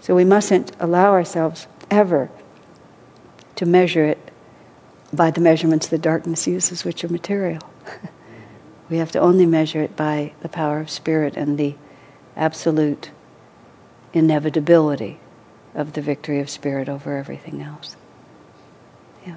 [0.00, 2.30] So, we mustn't allow ourselves ever
[3.56, 4.30] to measure it
[5.12, 7.62] by the measurements the darkness uses, which are material.
[8.90, 11.74] we have to only measure it by the power of spirit and the
[12.36, 13.10] absolute
[14.12, 15.18] inevitability
[15.74, 17.96] of the victory of spirit over everything else.
[19.26, 19.36] Yeah.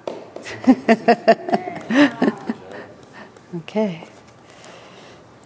[3.57, 4.07] okay.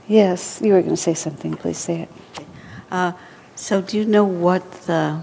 [0.08, 1.56] Yes, you were going to say something.
[1.56, 2.10] Please say it.
[2.92, 3.14] Uh,
[3.56, 5.22] so, do you know what the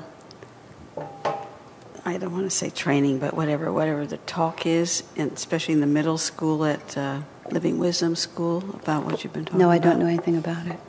[2.09, 5.81] I don't want to say training, but whatever, whatever the talk is, and especially in
[5.81, 9.67] the middle school at uh, Living Wisdom School about what you've been talking about?
[9.67, 10.81] No, I don't know anything about it.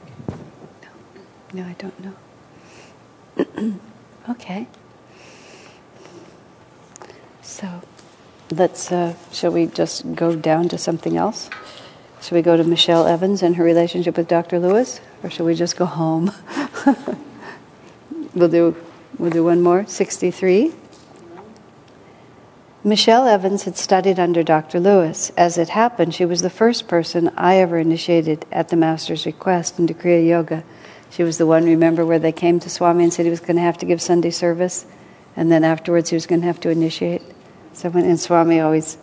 [0.81, 1.99] No, no I don't
[3.59, 3.79] know.
[4.29, 4.67] okay.
[7.41, 7.81] So,
[8.49, 11.49] let's, uh, shall we just go down to something else?
[12.21, 14.57] Shall we go to Michelle Evans and her relationship with Dr.
[14.57, 15.01] Lewis?
[15.21, 16.31] Or shall we just go home?
[18.33, 18.77] we'll do,
[19.17, 20.75] we'll do one more, 63.
[22.89, 24.79] Michelle Evans had studied under Dr.
[24.79, 25.31] Lewis.
[25.37, 29.77] As it happened, she was the first person I ever initiated at the Master's request
[29.77, 30.63] into Kriya Yoga.
[31.11, 33.57] She was the one, remember, where they came to Swami and said he was going
[33.57, 34.87] to have to give Sunday service,
[35.35, 37.21] and then afterwards he was going to have to initiate.
[37.73, 38.97] Someone, and Swami always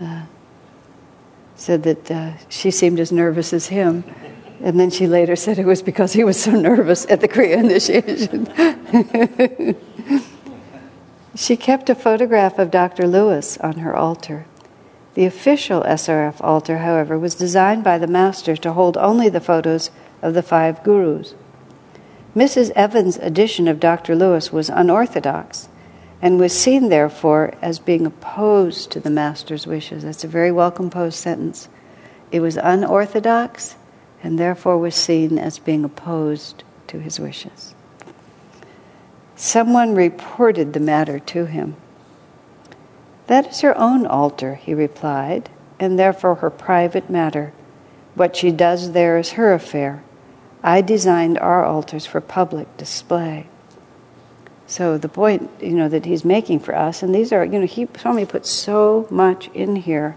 [0.00, 0.22] uh,
[1.56, 4.02] said that uh, she seemed as nervous as him.
[4.62, 7.58] And then she later said it was because he was so nervous at the Kriya
[7.58, 8.46] initiation.
[11.34, 13.06] She kept a photograph of Dr.
[13.06, 14.46] Lewis on her altar.
[15.14, 19.90] The official SRF altar, however, was designed by the master to hold only the photos
[20.22, 21.34] of the five gurus.
[22.34, 22.70] Mrs.
[22.70, 24.16] Evans' edition of Dr.
[24.16, 25.68] Lewis was unorthodox
[26.22, 30.02] and was seen, therefore, as being opposed to the master's wishes.
[30.02, 31.68] That's a very well composed sentence.
[32.30, 33.76] It was unorthodox
[34.22, 37.74] and therefore was seen as being opposed to his wishes.
[39.40, 41.74] Someone reported the matter to him.
[43.26, 47.54] That is her own altar, he replied, and therefore her private matter.
[48.14, 50.02] What she does there is her affair.
[50.62, 53.46] I designed our altars for public display.
[54.66, 57.66] So the point, you know, that he's making for us, and these are, you know,
[57.66, 60.16] he Swami put so much in here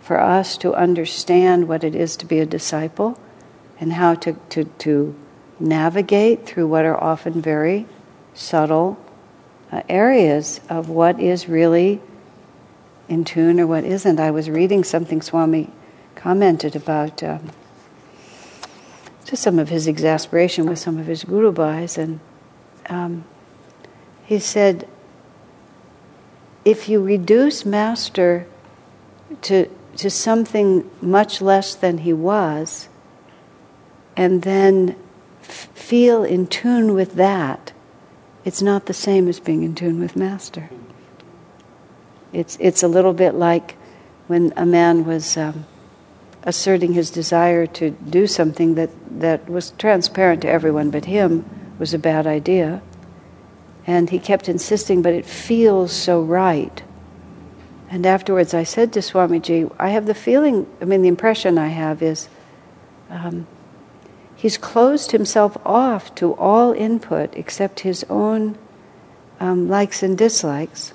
[0.00, 3.20] for us to understand what it is to be a disciple
[3.78, 5.14] and how to, to, to
[5.58, 7.86] navigate through what are often very
[8.40, 8.98] subtle
[9.70, 12.00] uh, areas of what is really
[13.08, 14.18] in tune or what isn't.
[14.18, 15.70] I was reading something Swami
[16.14, 17.50] commented about um,
[19.26, 22.20] just some of his exasperation with some of his guru bhais, and
[22.88, 23.24] um,
[24.24, 24.88] he said,
[26.64, 28.46] if you reduce Master
[29.42, 32.88] to, to something much less than he was,
[34.16, 34.96] and then
[35.42, 37.72] f- feel in tune with that,
[38.44, 40.70] it's not the same as being in tune with Master.
[42.32, 43.76] It's, it's a little bit like
[44.28, 45.66] when a man was um,
[46.44, 51.44] asserting his desire to do something that, that was transparent to everyone but him
[51.78, 52.82] was a bad idea.
[53.86, 56.82] And he kept insisting, but it feels so right.
[57.88, 61.68] And afterwards, I said to Swamiji, I have the feeling, I mean, the impression I
[61.68, 62.28] have is
[63.08, 63.48] um,
[64.40, 68.56] he's closed himself off to all input except his own
[69.38, 70.94] um, likes and dislikes.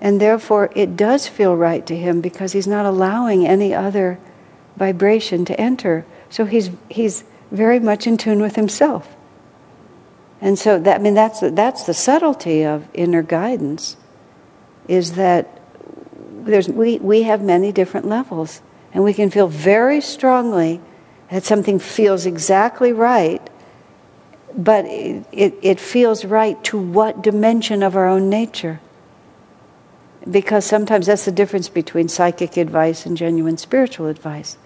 [0.00, 4.18] And therefore, it does feel right to him because he's not allowing any other
[4.76, 6.04] vibration to enter.
[6.28, 7.22] So he's, he's
[7.52, 9.14] very much in tune with himself.
[10.40, 13.96] And so that I mean that's that's the subtlety of inner guidance,
[14.86, 15.62] is that
[16.44, 18.60] there's we, we have many different levels,
[18.92, 20.80] and we can feel very strongly
[21.30, 23.42] that something feels exactly right,
[24.56, 28.80] but it, it, it feels right to what dimension of our own nature
[30.30, 34.58] because sometimes that's the difference between psychic advice and genuine spiritual advice.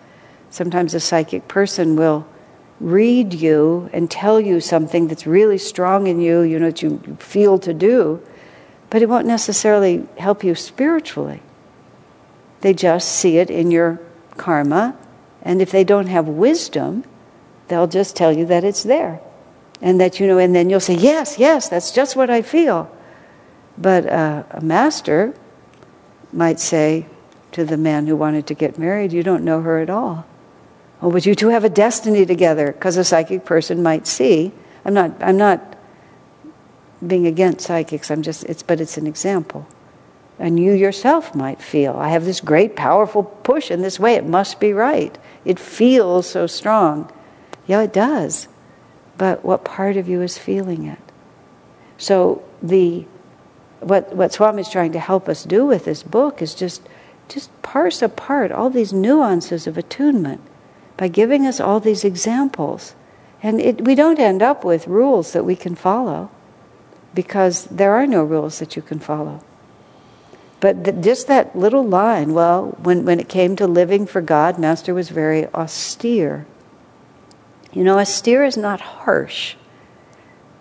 [0.49, 2.27] Sometimes a psychic person will
[2.81, 6.99] read you and tell you something that's really strong in you, you know, that you
[7.19, 8.23] feel to do,
[8.89, 11.43] but it won't necessarily help you spiritually.
[12.63, 14.01] They just see it in your
[14.39, 14.97] karma,
[15.43, 17.05] and if they don't have wisdom,
[17.69, 19.21] they'll just tell you that it's there.
[19.81, 22.91] And that, you know, and then you'll say, Yes, yes, that's just what I feel.
[23.79, 25.35] But uh, a master
[26.33, 27.07] might say
[27.53, 30.27] to the man who wanted to get married, You don't know her at all.
[31.03, 34.53] Oh, but you two have a destiny together, because a psychic person might see.
[34.85, 35.79] I'm not, I'm not
[37.07, 39.67] being against psychics, I'm just, it's, but it's an example.
[40.39, 44.27] And you yourself might feel, I have this great, powerful push in this way, it
[44.27, 45.17] must be right.
[45.45, 47.11] It feels so strong.
[47.67, 48.49] Yeah, it does.
[49.17, 50.99] But what part of you is feeling it?
[51.99, 53.07] So the
[53.81, 56.83] what, what Swami is trying to help us do with this book is just,
[57.29, 60.41] just parse apart all these nuances of attunement
[60.97, 62.95] by giving us all these examples.
[63.43, 66.31] And it, we don't end up with rules that we can follow
[67.15, 69.43] because there are no rules that you can follow.
[70.61, 74.93] But just that little line, well, when, when it came to living for God, Master
[74.93, 76.47] was very austere.
[77.73, 79.57] You know, austere is not harsh.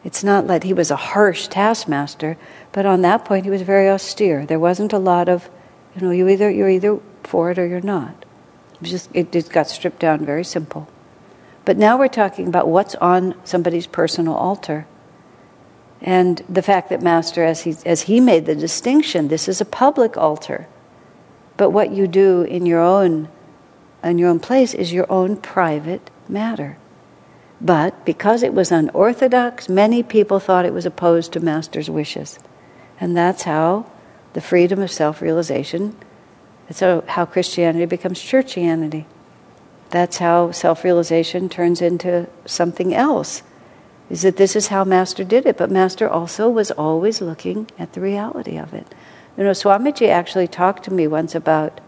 [0.03, 2.37] It's not that he was a harsh taskmaster,
[2.71, 4.45] but on that point, he was very austere.
[4.45, 5.49] There wasn't a lot of,
[5.95, 8.25] you know, you either you're either for it or you're not.
[8.81, 10.87] It just it just got stripped down very simple.
[11.65, 14.87] But now we're talking about what's on somebody's personal altar.
[16.01, 19.65] And the fact that Master, as he, as he made the distinction, this is a
[19.65, 20.67] public altar.
[21.57, 23.29] But what you do in your own
[24.03, 26.77] in your own place is your own private matter.
[27.59, 32.39] But because it was unorthodox, many people thought it was opposed to Master's wishes.
[32.99, 33.85] And that's how
[34.33, 35.97] the freedom of self realization,
[36.67, 39.05] that's how Christianity becomes churchianity.
[39.89, 43.41] That's how self realization turns into something else.
[44.09, 47.93] Is that this is how Master did it, but Master also was always looking at
[47.93, 48.87] the reality of it.
[49.37, 51.79] You know, Swamiji actually talked to me once about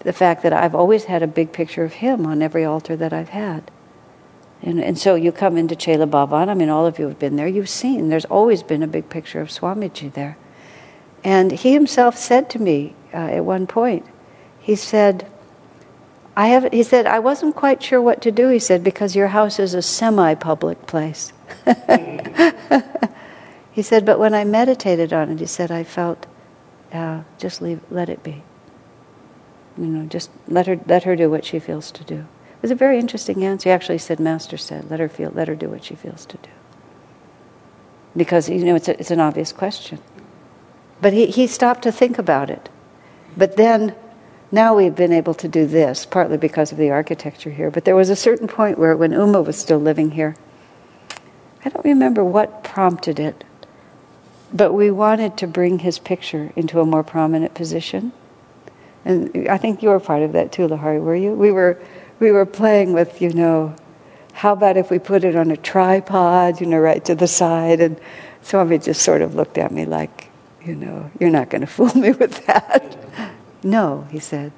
[0.00, 3.12] the fact that I've always had a big picture of him on every altar that
[3.12, 3.70] I've had.
[4.62, 7.36] And, and so you come into Chela Bhavan, I mean, all of you have been
[7.36, 10.36] there, you've seen, there's always been a big picture of Swamiji there.
[11.22, 14.04] And he himself said to me uh, at one point,
[14.60, 15.30] he said,
[16.36, 19.28] I have, he said, I wasn't quite sure what to do, he said, because your
[19.28, 21.32] house is a semi public place.
[23.72, 26.26] he said, but when I meditated on it, he said, I felt,
[26.92, 28.42] uh, just leave, let it be.
[29.76, 32.16] You know, just let her, let her do what she feels to do.
[32.16, 33.68] It was a very interesting answer.
[33.68, 36.36] He actually said, Master said, let her feel, let her do what she feels to
[36.38, 36.50] do.
[38.16, 40.00] Because, you know, it's, a, it's an obvious question.
[41.00, 42.68] But he, he stopped to think about it.
[43.36, 43.94] But then
[44.50, 47.70] Now we've been able to do this, partly because of the architecture here.
[47.70, 50.36] But there was a certain point where, when Uma was still living here,
[51.64, 53.44] I don't remember what prompted it,
[54.52, 58.12] but we wanted to bring his picture into a more prominent position.
[59.04, 61.32] And I think you were part of that too, Lahari, were you?
[61.32, 61.80] We were,
[62.20, 63.74] we were playing with, you know,
[64.32, 67.80] how about if we put it on a tripod, you know, right to the side?
[67.80, 67.98] And
[68.42, 70.30] Swami just sort of looked at me like,
[70.64, 72.96] you know, you're not going to fool me with that.
[73.64, 74.52] no, he said.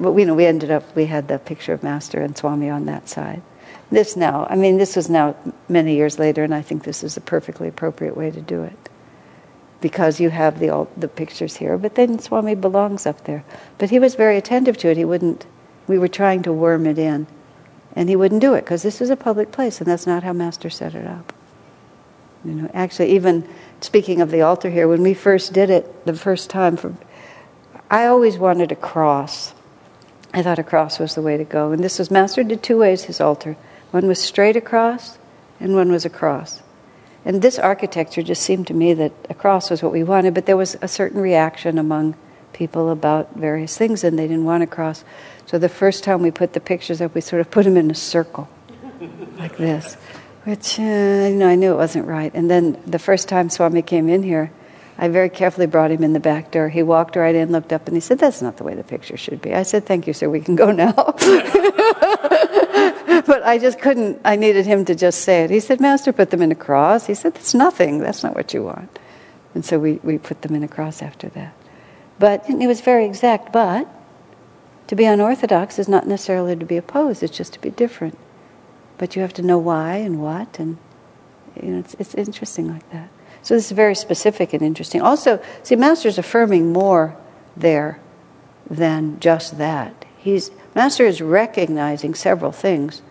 [0.00, 2.70] But we, you know, we ended up, we had the picture of Master and Swami
[2.70, 3.42] on that side.
[3.90, 5.34] This now, I mean, this was now
[5.68, 8.76] many years later, and I think this is a perfectly appropriate way to do it.
[9.80, 13.44] Because you have the, all, the pictures here, but then Swami belongs up there.
[13.78, 14.96] But he was very attentive to it.
[14.96, 15.46] He wouldn't,
[15.86, 17.26] we were trying to worm it in.
[17.94, 20.32] And he wouldn't do it because this is a public place, and that's not how
[20.32, 21.32] Master set it up.
[22.44, 23.48] You know, actually, even
[23.80, 26.94] speaking of the altar here, when we first did it the first time, for,
[27.90, 29.54] I always wanted a cross.
[30.34, 31.72] I thought a cross was the way to go.
[31.72, 33.56] And this was Master did two ways his altar.
[33.90, 35.18] One was straight across,
[35.60, 36.62] and one was a cross.
[37.24, 40.46] And this architecture just seemed to me that a cross was what we wanted, but
[40.46, 42.16] there was a certain reaction among
[42.52, 45.04] people about various things, and they didn't want a cross.
[45.46, 47.90] So the first time we put the pictures up, we sort of put them in
[47.90, 48.48] a circle,
[49.38, 49.94] like this,
[50.44, 52.32] which, uh, you know, I knew it wasn't right.
[52.34, 54.50] And then the first time Swami came in here,
[55.00, 56.68] I very carefully brought him in the back door.
[56.68, 59.16] He walked right in, looked up, and he said, That's not the way the picture
[59.16, 59.54] should be.
[59.54, 60.92] I said, Thank you, sir, we can go now.
[60.92, 61.16] but
[63.44, 65.50] I just couldn't, I needed him to just say it.
[65.50, 67.06] He said, Master, put them in a cross.
[67.06, 68.00] He said, That's nothing.
[68.00, 68.98] That's not what you want.
[69.54, 71.54] And so we, we put them in a cross after that.
[72.18, 73.52] But it was very exact.
[73.52, 73.86] But
[74.88, 78.18] to be unorthodox is not necessarily to be opposed, it's just to be different.
[78.96, 80.78] But you have to know why and what, and
[81.62, 83.10] you know, it's, it's interesting like that.
[83.42, 85.00] So this is very specific and interesting.
[85.00, 87.16] Also, see, Master's affirming more
[87.56, 88.00] there
[88.68, 90.04] than just that.
[90.18, 93.02] He's Master is recognizing several things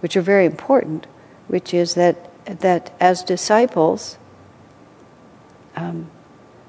[0.00, 1.06] which are very important,
[1.46, 4.18] which is that, that as disciples,
[5.76, 6.10] um,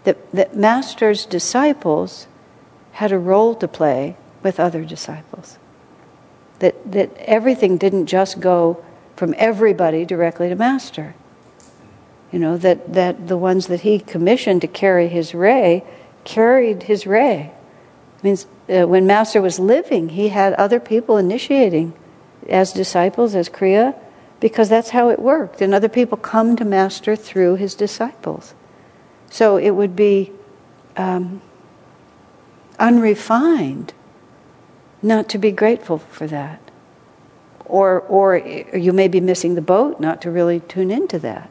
[0.04, 2.28] that, that Master's disciples
[2.94, 5.58] had a role to play with other disciples.
[6.60, 8.84] That, that everything didn't just go
[9.16, 11.16] from everybody directly to Master.
[12.36, 15.86] You know, that, that the ones that he commissioned to carry his ray
[16.26, 17.54] carried his ray.
[18.18, 21.94] It means uh, when Master was living, he had other people initiating
[22.50, 23.96] as disciples, as Kriya,
[24.42, 25.62] because that's how it worked.
[25.62, 28.54] And other people come to Master through his disciples.
[29.30, 30.34] So it would be
[30.98, 31.42] um,
[32.78, 33.94] unrefined
[35.02, 36.60] not to be grateful for that.
[37.64, 41.50] Or, or you may be missing the boat not to really tune into that.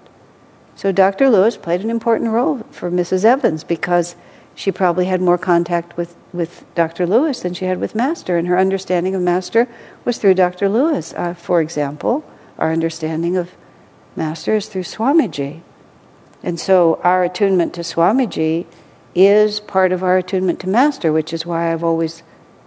[0.76, 1.30] So Dr.
[1.30, 3.24] Lewis played an important role for Mrs.
[3.24, 4.16] Evans because
[4.54, 7.06] she probably had more contact with, with Dr.
[7.06, 9.68] Lewis than she had with Master, and her understanding of Master
[10.04, 10.68] was through Dr.
[10.68, 11.12] Lewis.
[11.14, 12.24] Uh, for example,
[12.58, 13.50] our understanding of
[14.16, 15.60] Master is through Swamiji.
[16.42, 18.66] And so our attunement to Swamiji
[19.14, 22.22] is part of our attunement to Master, which is why I've always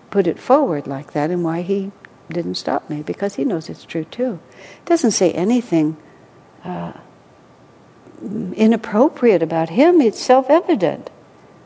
[0.09, 1.91] put it forward like that and why he
[2.29, 4.39] didn't stop me, because he knows it's true too.
[4.79, 5.97] It doesn't say anything
[6.63, 6.93] uh,
[8.21, 11.09] inappropriate about him, it's self evident.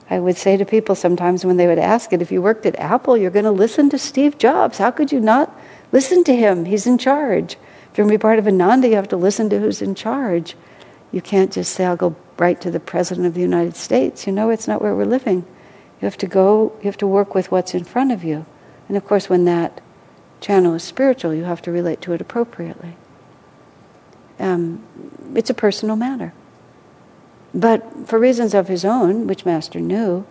[0.09, 2.77] I would say to people sometimes when they would ask it, if you worked at
[2.77, 4.77] Apple, you're going to listen to Steve Jobs.
[4.77, 5.55] How could you not
[5.93, 6.65] listen to him?
[6.65, 7.53] He's in charge.
[7.53, 9.95] If you're going to be part of Ananda, you have to listen to who's in
[9.95, 10.55] charge.
[11.13, 14.27] You can't just say, I'll go right to the President of the United States.
[14.27, 15.45] You know, it's not where we're living.
[16.01, 18.45] You have to go, you have to work with what's in front of you.
[18.89, 19.79] And of course, when that
[20.41, 22.97] channel is spiritual, you have to relate to it appropriately.
[24.39, 24.83] Um,
[25.35, 26.33] it's a personal matter.
[27.53, 30.25] But for reasons of his own, which Master knew,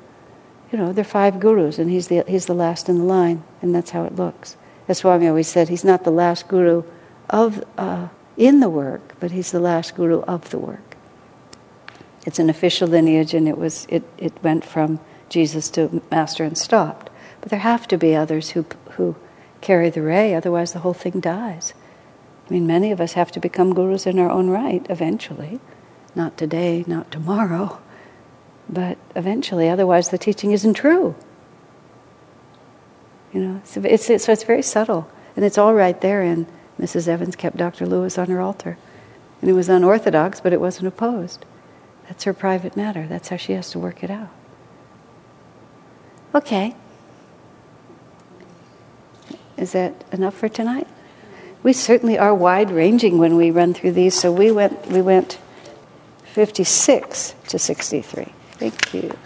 [0.73, 3.43] you know, there are five gurus, and he's the, he's the last in the line,
[3.61, 4.57] and that's how it looks.
[4.89, 6.85] As Swami always said, he's not the last guru
[7.29, 10.97] of, uh, in the work, but he's the last guru of the work.
[12.25, 16.57] It's an official lineage, and it, was, it, it went from Jesus to Master and
[16.57, 17.11] stopped.
[17.41, 19.17] But there have to be others who, who
[19.61, 21.75] carry the ray, otherwise, the whole thing dies.
[22.49, 25.61] I mean, many of us have to become gurus in our own right eventually.
[26.15, 27.81] Not today, not tomorrow,
[28.69, 31.15] but eventually, otherwise, the teaching isn't true.
[33.33, 35.09] You know, so it's, it's, so it's very subtle.
[35.37, 36.47] And it's all right there And
[36.81, 37.07] Mrs.
[37.09, 37.87] Evans kept Dr.
[37.87, 38.79] Lewis on her altar.
[39.41, 41.45] And it was unorthodox, but it wasn't opposed.
[42.09, 43.07] That's her private matter.
[43.07, 44.31] That's how she has to work it out.
[46.35, 46.75] Okay.
[49.57, 50.89] Is that enough for tonight?
[51.63, 55.39] We certainly are wide ranging when we run through these, so we went we went
[56.35, 58.27] 56 to 63.
[58.59, 59.17] Thank you.